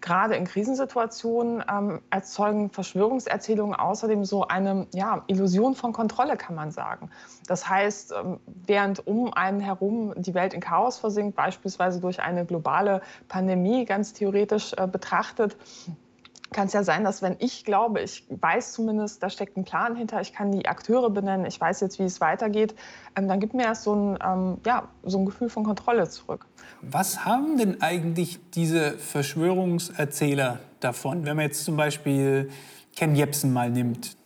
Gerade 0.00 0.36
in 0.36 0.44
Krisensituationen 0.44 1.64
ähm, 1.68 2.00
erzeugen 2.10 2.70
Verschwörungserzählungen 2.70 3.74
außerdem 3.74 4.24
so 4.24 4.46
eine 4.46 4.86
ja, 4.94 5.24
Illusion 5.26 5.74
von 5.74 5.92
Kontrolle, 5.92 6.36
kann 6.36 6.54
man 6.54 6.70
sagen. 6.70 7.10
Das 7.48 7.68
heißt, 7.68 8.12
ähm, 8.12 8.38
während 8.46 9.04
um 9.08 9.32
einen 9.32 9.58
herum 9.58 10.14
die 10.16 10.34
Welt 10.34 10.54
in 10.54 10.60
Chaos 10.60 10.98
versinkt, 10.98 11.34
beispielsweise 11.34 12.00
durch 12.00 12.20
eine 12.22 12.46
globale 12.46 13.02
Pandemie 13.26 13.84
ganz 13.84 14.12
theoretisch 14.12 14.72
äh, 14.76 14.86
betrachtet, 14.86 15.56
kann 16.52 16.66
es 16.66 16.72
ja 16.72 16.82
sein, 16.82 17.04
dass 17.04 17.22
wenn 17.22 17.36
ich 17.38 17.64
glaube, 17.64 18.00
ich 18.00 18.24
weiß 18.28 18.72
zumindest, 18.72 19.22
da 19.22 19.30
steckt 19.30 19.56
ein 19.56 19.64
Plan 19.64 19.96
hinter, 19.96 20.20
ich 20.20 20.32
kann 20.32 20.52
die 20.52 20.66
Akteure 20.66 21.10
benennen, 21.10 21.46
ich 21.46 21.60
weiß 21.60 21.80
jetzt, 21.80 21.98
wie 21.98 22.04
es 22.04 22.20
weitergeht, 22.20 22.74
ähm, 23.16 23.28
dann 23.28 23.40
gibt 23.40 23.54
mir 23.54 23.64
erst 23.64 23.84
so 23.84 23.94
ein, 23.94 24.18
ähm, 24.24 24.58
ja, 24.64 24.88
so 25.02 25.18
ein 25.18 25.26
Gefühl 25.26 25.48
von 25.48 25.64
Kontrolle 25.64 26.08
zurück. 26.08 26.46
Was 26.80 27.24
haben 27.24 27.58
denn 27.58 27.82
eigentlich 27.82 28.38
diese 28.54 28.92
Verschwörungserzähler 28.92 30.60
davon, 30.80 31.26
wenn 31.26 31.36
man 31.36 31.46
jetzt 31.46 31.64
zum 31.64 31.76
Beispiel 31.76 32.50
Ken 32.96 33.14
Jebsen 33.14 33.52
mal 33.52 33.70
nimmt? 33.70 34.17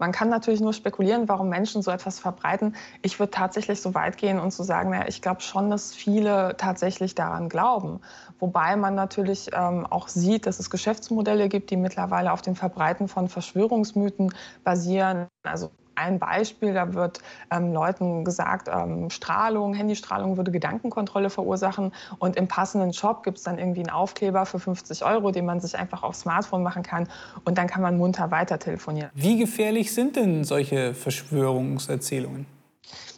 Man 0.00 0.12
kann 0.12 0.30
natürlich 0.30 0.60
nur 0.60 0.72
spekulieren, 0.72 1.28
warum 1.28 1.50
Menschen 1.50 1.82
so 1.82 1.90
etwas 1.90 2.18
verbreiten. 2.18 2.74
Ich 3.02 3.20
würde 3.20 3.30
tatsächlich 3.30 3.82
so 3.82 3.94
weit 3.94 4.16
gehen 4.16 4.40
und 4.40 4.50
zu 4.50 4.62
sagen, 4.62 4.90
naja, 4.90 5.04
ich 5.06 5.20
glaube 5.20 5.42
schon, 5.42 5.70
dass 5.70 5.94
viele 5.94 6.56
tatsächlich 6.56 7.14
daran 7.14 7.50
glauben. 7.50 8.00
Wobei 8.38 8.76
man 8.76 8.94
natürlich 8.94 9.50
ähm, 9.52 9.86
auch 9.86 10.08
sieht, 10.08 10.46
dass 10.46 10.58
es 10.58 10.70
Geschäftsmodelle 10.70 11.50
gibt, 11.50 11.70
die 11.70 11.76
mittlerweile 11.76 12.32
auf 12.32 12.40
dem 12.40 12.56
Verbreiten 12.56 13.08
von 13.08 13.28
Verschwörungsmythen 13.28 14.32
basieren. 14.64 15.26
Also 15.42 15.70
ein 16.00 16.18
Beispiel, 16.18 16.74
da 16.74 16.94
wird 16.94 17.20
ähm, 17.50 17.72
Leuten 17.72 18.24
gesagt, 18.24 18.68
ähm, 18.72 19.10
Strahlung, 19.10 19.74
Handystrahlung 19.74 20.36
würde 20.36 20.50
Gedankenkontrolle 20.50 21.30
verursachen 21.30 21.92
und 22.18 22.36
im 22.36 22.48
passenden 22.48 22.92
Shop 22.92 23.22
gibt 23.22 23.38
es 23.38 23.44
dann 23.44 23.58
irgendwie 23.58 23.80
einen 23.80 23.90
Aufkleber 23.90 24.46
für 24.46 24.58
50 24.58 25.04
Euro, 25.04 25.30
den 25.30 25.46
man 25.46 25.60
sich 25.60 25.78
einfach 25.78 26.02
aufs 26.02 26.20
Smartphone 26.20 26.62
machen 26.62 26.82
kann 26.82 27.08
und 27.44 27.58
dann 27.58 27.66
kann 27.66 27.82
man 27.82 27.98
munter 27.98 28.30
weiter 28.30 28.58
telefonieren. 28.58 29.10
Wie 29.14 29.38
gefährlich 29.38 29.92
sind 29.92 30.16
denn 30.16 30.44
solche 30.44 30.94
Verschwörungserzählungen? 30.94 32.46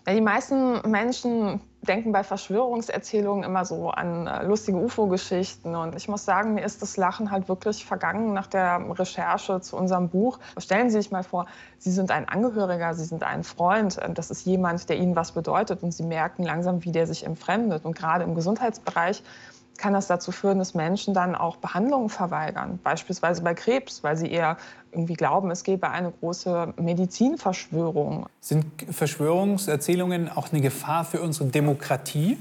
Ja, 0.06 0.14
die 0.14 0.20
meisten 0.20 0.80
Menschen 0.90 1.60
denken 1.82 2.10
bei 2.10 2.24
Verschwörungserzählungen 2.24 3.44
immer 3.44 3.64
so 3.64 3.90
an 3.90 4.26
äh, 4.26 4.44
lustige 4.44 4.78
UFO-Geschichten. 4.78 5.76
Und 5.76 5.94
ich 5.94 6.08
muss 6.08 6.24
sagen, 6.24 6.54
mir 6.54 6.64
ist 6.64 6.82
das 6.82 6.96
Lachen 6.96 7.30
halt 7.30 7.48
wirklich 7.48 7.84
vergangen 7.84 8.32
nach 8.32 8.48
der 8.48 8.84
Recherche 8.98 9.60
zu 9.60 9.76
unserem 9.76 10.08
Buch. 10.08 10.40
Stellen 10.58 10.90
Sie 10.90 11.00
sich 11.00 11.12
mal 11.12 11.22
vor, 11.22 11.46
Sie 11.78 11.92
sind 11.92 12.10
ein 12.10 12.28
Angehöriger, 12.28 12.94
Sie 12.94 13.04
sind 13.04 13.22
ein 13.22 13.44
Freund. 13.44 14.00
Das 14.14 14.30
ist 14.30 14.44
jemand, 14.44 14.88
der 14.88 14.96
Ihnen 14.96 15.14
was 15.14 15.32
bedeutet. 15.32 15.84
Und 15.84 15.92
Sie 15.92 16.04
merken 16.04 16.42
langsam, 16.42 16.84
wie 16.84 16.90
der 16.90 17.06
sich 17.06 17.24
entfremdet. 17.24 17.84
Und 17.84 17.96
gerade 17.96 18.24
im 18.24 18.34
Gesundheitsbereich 18.34 19.22
kann 19.78 19.92
das 19.92 20.06
dazu 20.06 20.32
führen, 20.32 20.58
dass 20.58 20.74
Menschen 20.74 21.14
dann 21.14 21.34
auch 21.34 21.56
Behandlungen 21.56 22.08
verweigern, 22.08 22.78
beispielsweise 22.82 23.42
bei 23.42 23.54
Krebs, 23.54 24.02
weil 24.02 24.16
sie 24.16 24.30
eher 24.30 24.56
irgendwie 24.92 25.14
glauben, 25.14 25.50
es 25.50 25.64
gebe 25.64 25.88
eine 25.88 26.12
große 26.12 26.74
Medizinverschwörung. 26.76 28.26
Sind 28.40 28.66
Verschwörungserzählungen 28.90 30.28
auch 30.28 30.52
eine 30.52 30.60
Gefahr 30.60 31.04
für 31.04 31.20
unsere 31.20 31.48
Demokratie? 31.48 32.36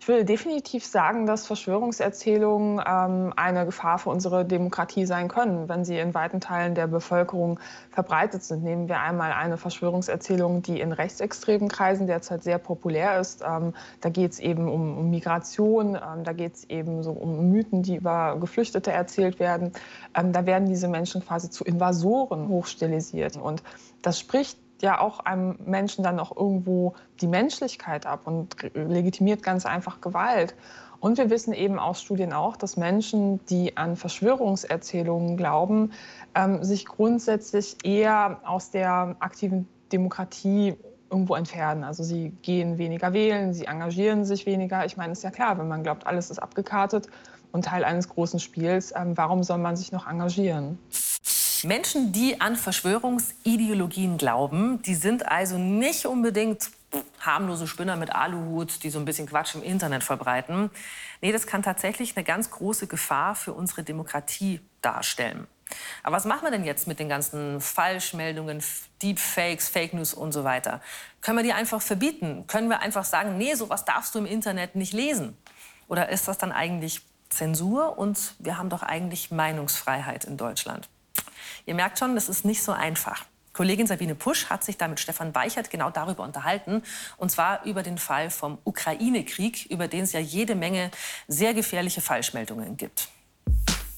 Ich 0.00 0.08
würde 0.08 0.24
definitiv 0.24 0.86
sagen, 0.86 1.26
dass 1.26 1.46
Verschwörungserzählungen 1.46 2.82
ähm, 2.86 3.34
eine 3.36 3.66
Gefahr 3.66 3.98
für 3.98 4.08
unsere 4.08 4.46
Demokratie 4.46 5.04
sein 5.04 5.28
können, 5.28 5.68
wenn 5.68 5.84
sie 5.84 5.98
in 5.98 6.14
weiten 6.14 6.40
Teilen 6.40 6.74
der 6.74 6.86
Bevölkerung 6.86 7.60
verbreitet 7.90 8.42
sind. 8.42 8.64
Nehmen 8.64 8.88
wir 8.88 9.00
einmal 9.00 9.32
eine 9.32 9.58
Verschwörungserzählung, 9.58 10.62
die 10.62 10.80
in 10.80 10.92
rechtsextremen 10.92 11.68
Kreisen 11.68 12.06
derzeit 12.06 12.42
sehr 12.42 12.56
populär 12.56 13.20
ist. 13.20 13.42
Ähm, 13.46 13.74
da 14.00 14.08
geht 14.08 14.32
es 14.32 14.38
eben 14.38 14.68
um, 14.68 14.96
um 14.96 15.10
Migration, 15.10 15.96
ähm, 15.96 16.24
da 16.24 16.32
geht 16.32 16.54
es 16.54 16.64
eben 16.70 17.02
so 17.02 17.10
um 17.10 17.50
Mythen, 17.50 17.82
die 17.82 17.96
über 17.96 18.38
Geflüchtete 18.40 18.92
erzählt 18.92 19.38
werden. 19.38 19.74
Ähm, 20.14 20.32
da 20.32 20.46
werden 20.46 20.66
diese 20.66 20.88
Menschen 20.88 21.22
quasi 21.22 21.50
zu 21.50 21.62
Invasoren 21.62 22.48
hochstilisiert. 22.48 23.36
Und 23.36 23.62
das 24.00 24.18
spricht 24.18 24.56
ja 24.82 25.00
auch 25.00 25.20
einem 25.20 25.58
Menschen 25.64 26.04
dann 26.04 26.18
auch 26.18 26.36
irgendwo 26.36 26.94
die 27.20 27.26
Menschlichkeit 27.26 28.06
ab 28.06 28.26
und 28.26 28.56
legitimiert 28.74 29.42
ganz 29.42 29.66
einfach 29.66 30.00
Gewalt. 30.00 30.54
Und 31.00 31.16
wir 31.16 31.30
wissen 31.30 31.54
eben 31.54 31.78
aus 31.78 32.02
Studien 32.02 32.32
auch, 32.32 32.56
dass 32.56 32.76
Menschen, 32.76 33.44
die 33.46 33.76
an 33.76 33.96
Verschwörungserzählungen 33.96 35.36
glauben, 35.36 35.92
ähm, 36.34 36.62
sich 36.62 36.84
grundsätzlich 36.84 37.78
eher 37.84 38.40
aus 38.44 38.70
der 38.70 39.16
aktiven 39.18 39.66
Demokratie 39.92 40.76
irgendwo 41.10 41.34
entfernen. 41.34 41.84
Also 41.84 42.04
sie 42.04 42.30
gehen 42.42 42.78
weniger 42.78 43.12
wählen, 43.12 43.52
sie 43.52 43.64
engagieren 43.64 44.24
sich 44.24 44.46
weniger. 44.46 44.84
Ich 44.84 44.96
meine, 44.96 45.12
ist 45.12 45.24
ja 45.24 45.30
klar, 45.30 45.58
wenn 45.58 45.68
man 45.68 45.82
glaubt, 45.82 46.06
alles 46.06 46.30
ist 46.30 46.38
abgekartet 46.38 47.08
und 47.50 47.64
Teil 47.64 47.84
eines 47.84 48.08
großen 48.08 48.38
Spiels, 48.38 48.92
ähm, 48.94 49.16
warum 49.16 49.42
soll 49.42 49.58
man 49.58 49.76
sich 49.76 49.92
noch 49.92 50.06
engagieren? 50.06 50.78
Menschen, 51.64 52.12
die 52.12 52.40
an 52.40 52.56
Verschwörungsideologien 52.56 54.18
glauben, 54.18 54.82
die 54.82 54.94
sind 54.94 55.28
also 55.28 55.58
nicht 55.58 56.06
unbedingt 56.06 56.70
harmlose 57.20 57.66
Spinner 57.66 57.96
mit 57.96 58.14
Aluhut, 58.14 58.82
die 58.82 58.90
so 58.90 58.98
ein 58.98 59.04
bisschen 59.04 59.26
Quatsch 59.26 59.54
im 59.54 59.62
Internet 59.62 60.02
verbreiten. 60.02 60.70
Nee, 61.20 61.32
das 61.32 61.46
kann 61.46 61.62
tatsächlich 61.62 62.16
eine 62.16 62.24
ganz 62.24 62.50
große 62.50 62.86
Gefahr 62.86 63.34
für 63.34 63.52
unsere 63.52 63.82
Demokratie 63.82 64.60
darstellen. 64.82 65.46
Aber 66.02 66.16
was 66.16 66.24
machen 66.24 66.42
wir 66.42 66.50
denn 66.50 66.64
jetzt 66.64 66.88
mit 66.88 66.98
den 66.98 67.08
ganzen 67.08 67.60
Falschmeldungen, 67.60 68.62
Deepfakes, 69.02 69.68
Fake 69.68 69.94
News 69.94 70.14
und 70.14 70.32
so 70.32 70.42
weiter? 70.42 70.80
Können 71.20 71.38
wir 71.38 71.44
die 71.44 71.52
einfach 71.52 71.80
verbieten? 71.80 72.44
Können 72.48 72.68
wir 72.68 72.80
einfach 72.80 73.04
sagen, 73.04 73.36
nee, 73.36 73.54
sowas 73.54 73.84
darfst 73.84 74.14
du 74.14 74.18
im 74.18 74.26
Internet 74.26 74.74
nicht 74.74 74.92
lesen? 74.92 75.36
Oder 75.86 76.08
ist 76.08 76.26
das 76.26 76.38
dann 76.38 76.52
eigentlich 76.52 77.02
Zensur? 77.28 77.98
Und 77.98 78.34
wir 78.38 78.58
haben 78.58 78.68
doch 78.68 78.82
eigentlich 78.82 79.30
Meinungsfreiheit 79.30 80.24
in 80.24 80.36
Deutschland. 80.36 80.88
Ihr 81.66 81.74
merkt 81.74 81.98
schon, 81.98 82.14
das 82.14 82.28
ist 82.28 82.44
nicht 82.44 82.62
so 82.62 82.72
einfach. 82.72 83.24
Kollegin 83.52 83.86
Sabine 83.86 84.14
Pusch 84.14 84.46
hat 84.46 84.64
sich 84.64 84.78
da 84.78 84.88
mit 84.88 85.00
Stefan 85.00 85.34
Weichert 85.34 85.70
genau 85.70 85.90
darüber 85.90 86.22
unterhalten. 86.22 86.82
Und 87.16 87.30
zwar 87.30 87.64
über 87.64 87.82
den 87.82 87.98
Fall 87.98 88.30
vom 88.30 88.58
Ukraine-Krieg, 88.64 89.66
über 89.66 89.88
den 89.88 90.04
es 90.04 90.12
ja 90.12 90.20
jede 90.20 90.54
Menge 90.54 90.90
sehr 91.26 91.52
gefährliche 91.52 92.00
Falschmeldungen 92.00 92.76
gibt. 92.76 93.08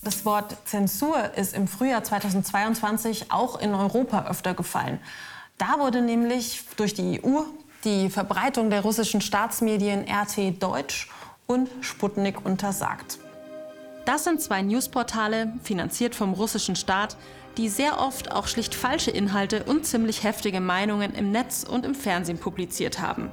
Das 0.03 0.25
Wort 0.25 0.57
Zensur 0.65 1.35
ist 1.37 1.55
im 1.55 1.69
Frühjahr 1.69 2.03
2022 2.03 3.31
auch 3.31 3.61
in 3.61 3.73
Europa 3.73 4.27
öfter 4.27 4.55
gefallen. 4.55 4.99
Da 5.59 5.79
wurde 5.79 6.03
nämlich 6.03 6.65
durch 6.77 6.95
die 6.95 7.23
EU 7.23 7.43
die 7.85 8.11
Verbreitung 8.11 8.71
der 8.71 8.81
russischen 8.81 9.21
Staatsmedien 9.21 10.05
RT 10.09 10.61
Deutsch 10.61 11.09
und 11.47 11.69
Sputnik 11.83 12.45
untersagt. 12.45 13.19
Das 14.05 14.25
sind 14.25 14.41
zwei 14.41 14.63
Newsportale, 14.63 15.53
finanziert 15.63 16.15
vom 16.15 16.33
russischen 16.33 16.75
Staat, 16.75 17.17
die 17.57 17.69
sehr 17.69 18.01
oft 18.01 18.33
auch 18.33 18.49
schlicht 18.49 18.75
falsche 18.75 19.11
Inhalte 19.11 19.65
und 19.65 19.87
ziemlich 19.87 20.25
heftige 20.25 20.61
Meinungen 20.61 21.15
im 21.15 21.31
Netz 21.31 21.65
und 21.69 21.85
im 21.85 21.95
Fernsehen 21.95 22.39
publiziert 22.39 23.01
haben. 23.01 23.31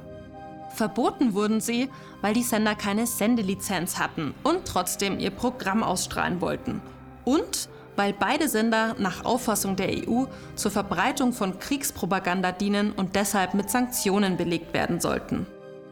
Verboten 0.74 1.34
wurden 1.34 1.60
sie, 1.60 1.90
weil 2.20 2.34
die 2.34 2.44
Sender 2.44 2.76
keine 2.76 3.06
Sendelizenz 3.06 3.98
hatten 3.98 4.34
und 4.44 4.64
trotzdem 4.66 5.18
ihr 5.18 5.30
Programm 5.30 5.82
ausstrahlen 5.82 6.40
wollten. 6.40 6.80
Und 7.24 7.68
weil 7.96 8.12
beide 8.12 8.48
Sender 8.48 8.94
nach 8.98 9.24
Auffassung 9.24 9.74
der 9.74 9.88
EU 9.88 10.24
zur 10.54 10.70
Verbreitung 10.70 11.32
von 11.32 11.58
Kriegspropaganda 11.58 12.52
dienen 12.52 12.92
und 12.92 13.16
deshalb 13.16 13.54
mit 13.54 13.68
Sanktionen 13.68 14.36
belegt 14.36 14.72
werden 14.72 15.00
sollten. 15.00 15.46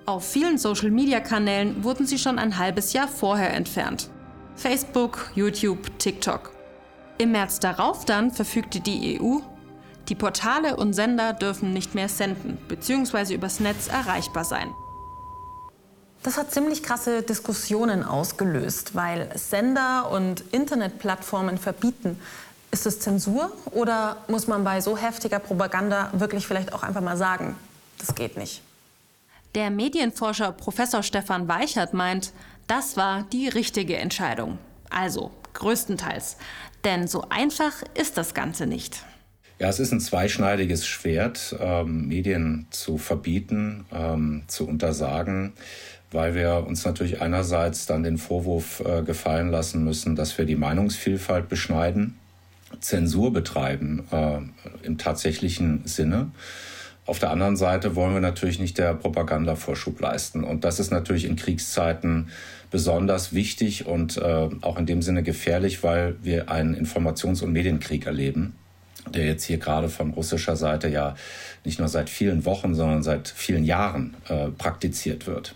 Auf 0.07 0.27
vielen 0.27 0.57
Social-Media-Kanälen 0.57 1.83
wurden 1.85 2.07
sie 2.07 2.19
schon 2.19 2.39
ein 2.39 2.57
halbes 2.57 2.93
Jahr 2.93 3.09
vorher 3.09 3.53
entfernt. 3.53 4.09
Facebook, 4.59 5.31
YouTube, 5.37 5.99
TikTok. 6.01 6.51
Im 7.17 7.31
März 7.31 7.61
darauf 7.61 8.05
dann 8.05 8.33
verfügte 8.33 8.81
die 8.81 9.21
EU, 9.21 9.39
die 10.09 10.17
Portale 10.17 10.75
und 10.75 10.95
Sender 10.95 11.33
dürfen 11.33 11.73
nicht 11.73 11.95
mehr 11.95 12.09
senden 12.09 12.59
bzw. 12.67 13.35
übers 13.35 13.61
Netz 13.61 13.87
erreichbar 13.87 14.45
sein. 14.45 14.69
Das 16.25 16.37
hat 16.37 16.51
ziemlich 16.51 16.83
krasse 16.83 17.23
Diskussionen 17.23 18.03
ausgelöst, 18.03 18.97
weil 18.97 19.31
Sender 19.37 20.11
und 20.11 20.43
Internetplattformen 20.51 21.57
verbieten. 21.57 22.21
Ist 22.73 22.85
es 22.85 22.99
Zensur 22.99 23.53
oder 23.67 24.17
muss 24.27 24.49
man 24.49 24.65
bei 24.65 24.81
so 24.81 24.97
heftiger 24.97 25.39
Propaganda 25.39 26.11
wirklich 26.15 26.49
vielleicht 26.49 26.73
auch 26.73 26.83
einfach 26.83 27.01
mal 27.01 27.17
sagen, 27.17 27.55
das 27.99 28.13
geht 28.17 28.37
nicht? 28.37 28.63
Der 29.55 29.71
Medienforscher 29.71 30.51
Professor 30.51 31.05
Stefan 31.05 31.47
Weichert 31.47 31.95
meint, 31.95 32.33
das 32.69 32.97
war 32.97 33.27
die 33.33 33.49
richtige 33.49 33.97
Entscheidung. 33.97 34.59
Also 34.91 35.33
größtenteils. 35.55 36.37
Denn 36.85 37.09
so 37.09 37.25
einfach 37.29 37.83
ist 37.95 38.17
das 38.17 38.35
Ganze 38.35 38.67
nicht. 38.67 39.03
Ja, 39.59 39.69
es 39.69 39.81
ist 39.81 39.91
ein 39.91 40.01
zweischneidiges 40.01 40.87
Schwert, 40.87 41.57
ähm, 41.59 42.07
Medien 42.07 42.69
zu 42.71 42.97
verbieten, 42.97 43.87
ähm, 43.93 44.45
zu 44.47 44.69
untersagen, 44.69 45.53
weil 46.13 46.37
wir 46.37 46.65
uns 46.65 46.85
natürlich 46.85 47.21
einerseits 47.21 47.87
dann 47.87 48.05
den 48.05 48.19
Vorwurf 48.19 48.81
äh, 48.81 49.03
gefallen 49.03 49.51
lassen 49.51 49.83
müssen, 49.83 50.15
dass 50.15 50.39
wir 50.39 50.45
die 50.45 50.55
Meinungsvielfalt 50.55 51.49
beschneiden, 51.49 52.17
Zensur 52.81 53.33
betreiben 53.33 54.07
äh, 54.13 54.39
im 54.87 54.97
tatsächlichen 54.97 55.87
Sinne. 55.87 56.31
Auf 57.09 57.19
der 57.19 57.31
anderen 57.31 57.57
Seite 57.57 57.97
wollen 57.97 58.13
wir 58.13 58.21
natürlich 58.21 58.59
nicht 58.59 58.77
der 58.77 58.93
Propaganda 58.93 59.57
Vorschub 59.57 59.99
leisten. 59.99 60.45
Und 60.45 60.65
das 60.65 60.79
ist 60.79 60.91
natürlich 60.91 61.25
in 61.25 61.37
Kriegszeiten 61.37 62.29
besonders 62.71 63.33
wichtig 63.33 63.87
und 63.87 64.19
äh, 64.19 64.51
auch 64.61 64.77
in 64.77 64.85
dem 64.85 65.01
Sinne 65.01 65.23
gefährlich, 65.23 65.83
weil 65.83 66.17
wir 66.23 66.51
einen 66.51 66.77
Informations- 66.77 67.43
und 67.43 67.51
Medienkrieg 67.51 68.05
erleben, 68.05 68.57
der 69.09 69.25
jetzt 69.25 69.45
hier 69.45 69.57
gerade 69.57 69.89
von 69.89 70.11
russischer 70.11 70.55
Seite 70.55 70.89
ja 70.89 71.17
nicht 71.65 71.79
nur 71.79 71.89
seit 71.89 72.11
vielen 72.11 72.45
Wochen, 72.45 72.75
sondern 72.75 73.03
seit 73.03 73.29
vielen 73.29 73.65
Jahren 73.65 74.15
äh, 74.29 74.49
praktiziert 74.49 75.27
wird. 75.27 75.55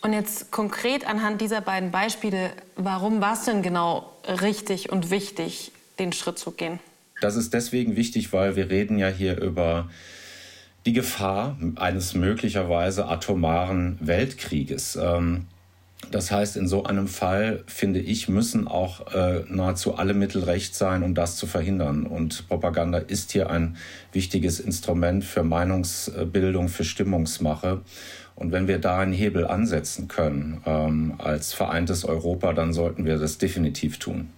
Und 0.00 0.12
jetzt 0.12 0.50
konkret 0.50 1.06
anhand 1.06 1.40
dieser 1.40 1.60
beiden 1.60 1.92
Beispiele, 1.92 2.50
warum 2.74 3.20
war 3.20 3.34
es 3.34 3.44
denn 3.44 3.62
genau 3.62 4.10
richtig 4.26 4.90
und 4.90 5.12
wichtig, 5.12 5.70
den 6.00 6.12
Schritt 6.12 6.40
zu 6.40 6.50
gehen? 6.50 6.80
Das 7.20 7.36
ist 7.36 7.54
deswegen 7.54 7.94
wichtig, 7.94 8.32
weil 8.32 8.56
wir 8.56 8.68
reden 8.68 8.98
ja 8.98 9.06
hier 9.06 9.40
über 9.40 9.88
die 10.86 10.92
Gefahr 10.92 11.56
eines 11.76 12.14
möglicherweise 12.14 13.06
atomaren 13.06 13.98
Weltkrieges. 14.00 14.96
Ähm, 14.96 15.46
das 16.10 16.30
heißt, 16.30 16.56
in 16.56 16.66
so 16.66 16.84
einem 16.84 17.06
Fall, 17.06 17.62
finde 17.66 18.00
ich, 18.00 18.28
müssen 18.28 18.66
auch 18.66 19.12
äh, 19.14 19.44
nahezu 19.48 19.96
alle 19.96 20.14
Mittel 20.14 20.42
recht 20.42 20.74
sein, 20.74 21.02
um 21.02 21.14
das 21.14 21.36
zu 21.36 21.46
verhindern. 21.46 22.06
Und 22.06 22.48
Propaganda 22.48 22.98
ist 22.98 23.32
hier 23.32 23.50
ein 23.50 23.76
wichtiges 24.12 24.58
Instrument 24.58 25.24
für 25.24 25.44
Meinungsbildung, 25.44 26.68
für 26.68 26.84
Stimmungsmache. 26.84 27.82
Und 28.34 28.50
wenn 28.50 28.66
wir 28.66 28.78
da 28.78 28.98
einen 28.98 29.12
Hebel 29.12 29.46
ansetzen 29.46 30.08
können 30.08 30.60
ähm, 30.66 31.14
als 31.18 31.52
vereintes 31.52 32.04
Europa, 32.04 32.52
dann 32.52 32.72
sollten 32.72 33.04
wir 33.04 33.18
das 33.18 33.38
definitiv 33.38 33.98
tun. 33.98 34.30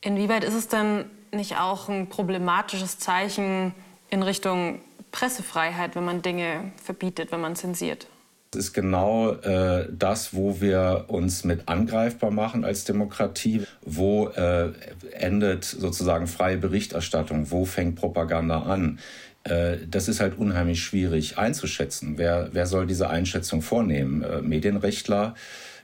Inwieweit 0.00 0.44
ist 0.44 0.54
es 0.54 0.68
denn 0.68 1.06
nicht 1.32 1.58
auch 1.58 1.88
ein 1.88 2.08
problematisches 2.08 2.98
Zeichen 2.98 3.74
in 4.10 4.22
Richtung 4.22 4.78
Pressefreiheit, 5.10 5.96
wenn 5.96 6.04
man 6.04 6.22
Dinge 6.22 6.72
verbietet, 6.82 7.32
wenn 7.32 7.40
man 7.40 7.56
zensiert? 7.56 8.06
Das 8.50 8.64
ist 8.64 8.72
genau 8.72 9.32
äh, 9.32 9.88
das, 9.90 10.32
wo 10.32 10.60
wir 10.60 11.04
uns 11.08 11.44
mit 11.44 11.68
angreifbar 11.68 12.30
machen 12.30 12.64
als 12.64 12.84
Demokratie. 12.84 13.64
Wo 13.84 14.28
äh, 14.28 14.72
endet 15.12 15.64
sozusagen 15.64 16.26
freie 16.26 16.56
Berichterstattung? 16.56 17.50
Wo 17.50 17.66
fängt 17.66 17.96
Propaganda 17.96 18.62
an? 18.62 19.00
Äh, 19.44 19.78
das 19.86 20.08
ist 20.08 20.20
halt 20.20 20.38
unheimlich 20.38 20.82
schwierig 20.82 21.36
einzuschätzen. 21.36 22.14
Wer, 22.16 22.48
wer 22.52 22.66
soll 22.66 22.86
diese 22.86 23.10
Einschätzung 23.10 23.60
vornehmen? 23.60 24.22
Äh, 24.22 24.40
Medienrechtler? 24.40 25.34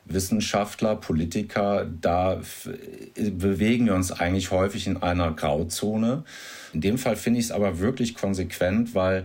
Wissenschaftler, 0.07 0.97
Politiker, 0.97 1.87
da 2.01 2.41
bewegen 3.15 3.87
wir 3.87 3.95
uns 3.95 4.13
eigentlich 4.13 4.51
häufig 4.51 4.87
in 4.87 4.99
einer 4.99 5.33
Grauzone. 5.33 6.25
In 6.73 6.81
dem 6.81 6.99
Fall 6.99 7.17
finde 7.17 7.41
ich 7.41 7.47
es 7.47 7.53
aber 7.53 7.79
wirklich 7.79 8.15
konsequent, 8.15 8.95
weil 8.95 9.25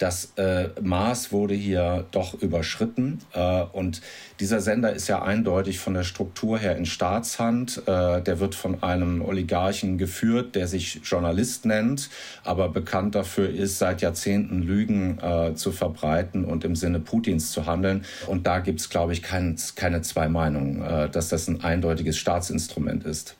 das 0.00 0.32
äh, 0.36 0.70
Maß 0.80 1.30
wurde 1.30 1.54
hier 1.54 2.06
doch 2.10 2.32
überschritten. 2.32 3.18
Äh, 3.34 3.64
und 3.72 4.00
dieser 4.40 4.60
Sender 4.60 4.94
ist 4.94 5.08
ja 5.08 5.20
eindeutig 5.20 5.78
von 5.78 5.92
der 5.92 6.04
Struktur 6.04 6.58
her 6.58 6.74
in 6.76 6.86
Staatshand. 6.86 7.82
Äh, 7.86 8.22
der 8.22 8.40
wird 8.40 8.54
von 8.54 8.82
einem 8.82 9.20
Oligarchen 9.20 9.98
geführt, 9.98 10.54
der 10.54 10.68
sich 10.68 11.02
Journalist 11.04 11.66
nennt, 11.66 12.08
aber 12.44 12.70
bekannt 12.70 13.14
dafür 13.14 13.50
ist, 13.50 13.78
seit 13.78 14.00
Jahrzehnten 14.00 14.62
Lügen 14.62 15.18
äh, 15.18 15.54
zu 15.54 15.70
verbreiten 15.70 16.46
und 16.46 16.64
im 16.64 16.76
Sinne 16.76 17.00
Putins 17.00 17.52
zu 17.52 17.66
handeln. 17.66 18.06
Und 18.26 18.46
da 18.46 18.60
gibt 18.60 18.80
es, 18.80 18.88
glaube 18.88 19.12
ich, 19.12 19.22
kein, 19.22 19.56
keine 19.76 20.00
zwei 20.00 20.30
Meinungen, 20.30 20.82
äh, 20.82 21.10
dass 21.10 21.28
das 21.28 21.46
ein 21.46 21.62
eindeutiges 21.62 22.16
Staatsinstrument 22.16 23.04
ist. 23.04 23.36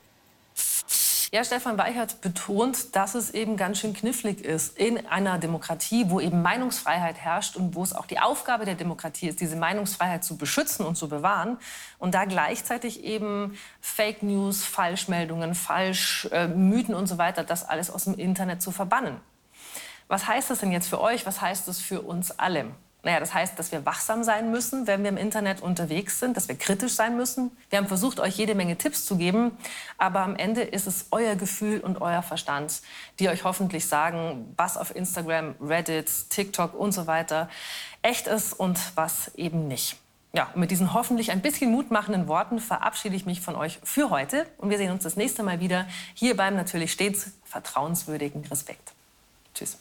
Ja, 1.33 1.45
Stefan 1.45 1.79
Weichert 1.79 2.23
betont, 2.23 2.97
dass 2.97 3.15
es 3.15 3.31
eben 3.31 3.57
ganz 3.57 3.79
schön 3.79 3.95
knifflig 3.95 4.45
ist 4.45 4.77
in 4.77 5.07
einer 5.07 5.39
Demokratie, 5.39 6.07
wo 6.09 6.19
eben 6.19 6.43
Meinungsfreiheit 6.43 7.19
herrscht 7.19 7.55
und 7.55 7.77
wo 7.77 7.85
es 7.85 7.93
auch 7.93 8.07
die 8.07 8.19
Aufgabe 8.19 8.65
der 8.65 8.75
Demokratie 8.75 9.29
ist, 9.29 9.41
diese 9.41 9.55
Meinungsfreiheit 9.55 10.25
zu 10.25 10.37
beschützen 10.37 10.85
und 10.85 10.97
zu 10.97 11.09
bewahren. 11.09 11.59
Und 12.01 12.17
da 12.17 12.25
gleichzeitig 12.25 13.05
eben 13.05 13.57
Fake 13.81 14.25
News, 14.25 14.65
Falschmeldungen, 14.65 15.55
Falschmythen 15.55 16.95
äh, 16.95 16.99
und 16.99 17.07
so 17.07 17.17
weiter, 17.17 17.45
das 17.45 17.69
alles 17.69 17.93
aus 17.93 18.05
dem 18.05 18.15
Internet 18.15 18.61
zu 18.61 18.73
verbannen. 18.73 19.21
Was 20.09 20.27
heißt 20.27 20.51
das 20.51 20.59
denn 20.59 20.73
jetzt 20.73 20.89
für 20.89 21.01
euch? 21.01 21.27
Was 21.27 21.41
heißt 21.41 21.69
das 21.69 21.79
für 21.79 22.01
uns 22.01 22.33
alle? 22.33 22.73
Naja, 23.03 23.19
das 23.19 23.33
heißt, 23.33 23.59
dass 23.59 23.73
wir 23.73 23.87
wachsam 23.87 24.23
sein 24.25 24.51
müssen, 24.51 24.87
wenn 24.87 25.03
wir 25.03 25.09
im 25.09 25.17
Internet 25.17 25.63
unterwegs 25.63 26.21
sind, 26.21 26.37
dass 26.37 26.49
wir 26.49 26.57
kritisch 26.57 26.93
sein 26.93 27.17
müssen. 27.17 27.51
Wir 27.71 27.79
haben 27.79 27.89
versucht, 27.89 28.21
euch 28.21 28.37
jede 28.37 28.55
Menge 28.55 28.77
Tipps 28.77 29.07
zu 29.07 29.17
geben, 29.17 29.53
aber 29.97 30.21
am 30.21 30.37
Ende 30.37 30.63
ist 30.63 30.87
es 30.87 31.07
euer 31.11 31.35
Gefühl 31.35 31.81
und 31.81 32.03
euer 32.03 32.23
Verstand, 32.23 32.83
die 33.19 33.29
euch 33.29 33.45
hoffentlich 33.45 33.87
sagen, 33.87 34.53
was 34.57 34.77
auf 34.77 34.95
Instagram, 34.95 35.55
Reddit, 35.61 36.31
TikTok 36.31 36.75
und 36.75 36.93
so 36.93 37.07
weiter 37.07 37.49
echt 38.03 38.27
ist 38.27 38.53
und 38.53 38.79
was 38.97 39.35
eben 39.35 39.67
nicht. 39.67 39.97
Ja, 40.33 40.49
und 40.55 40.61
mit 40.61 40.71
diesen 40.71 40.95
hoffentlich 40.95 41.33
ein 41.33 41.43
bisschen 41.43 41.73
mutmachenden 41.73 42.29
Worten 42.29 42.61
verabschiede 42.61 43.17
ich 43.17 43.27
mich 43.27 43.41
von 43.41 43.57
euch 43.57 43.81
für 43.83 44.11
heute 44.11 44.47
und 44.59 44.71
wir 44.71 44.79
sehen 44.79 44.93
uns 44.93 45.03
das 45.03 45.17
nächste 45.17 45.43
Mal 45.43 45.59
wieder 45.61 45.87
hier 46.15 46.37
beim 46.37 46.55
natürlich 46.55 46.93
stets 46.93 47.33
vertrauenswürdigen 47.45 48.45
Respekt. 48.45 48.93
Tschüss. 49.55 49.79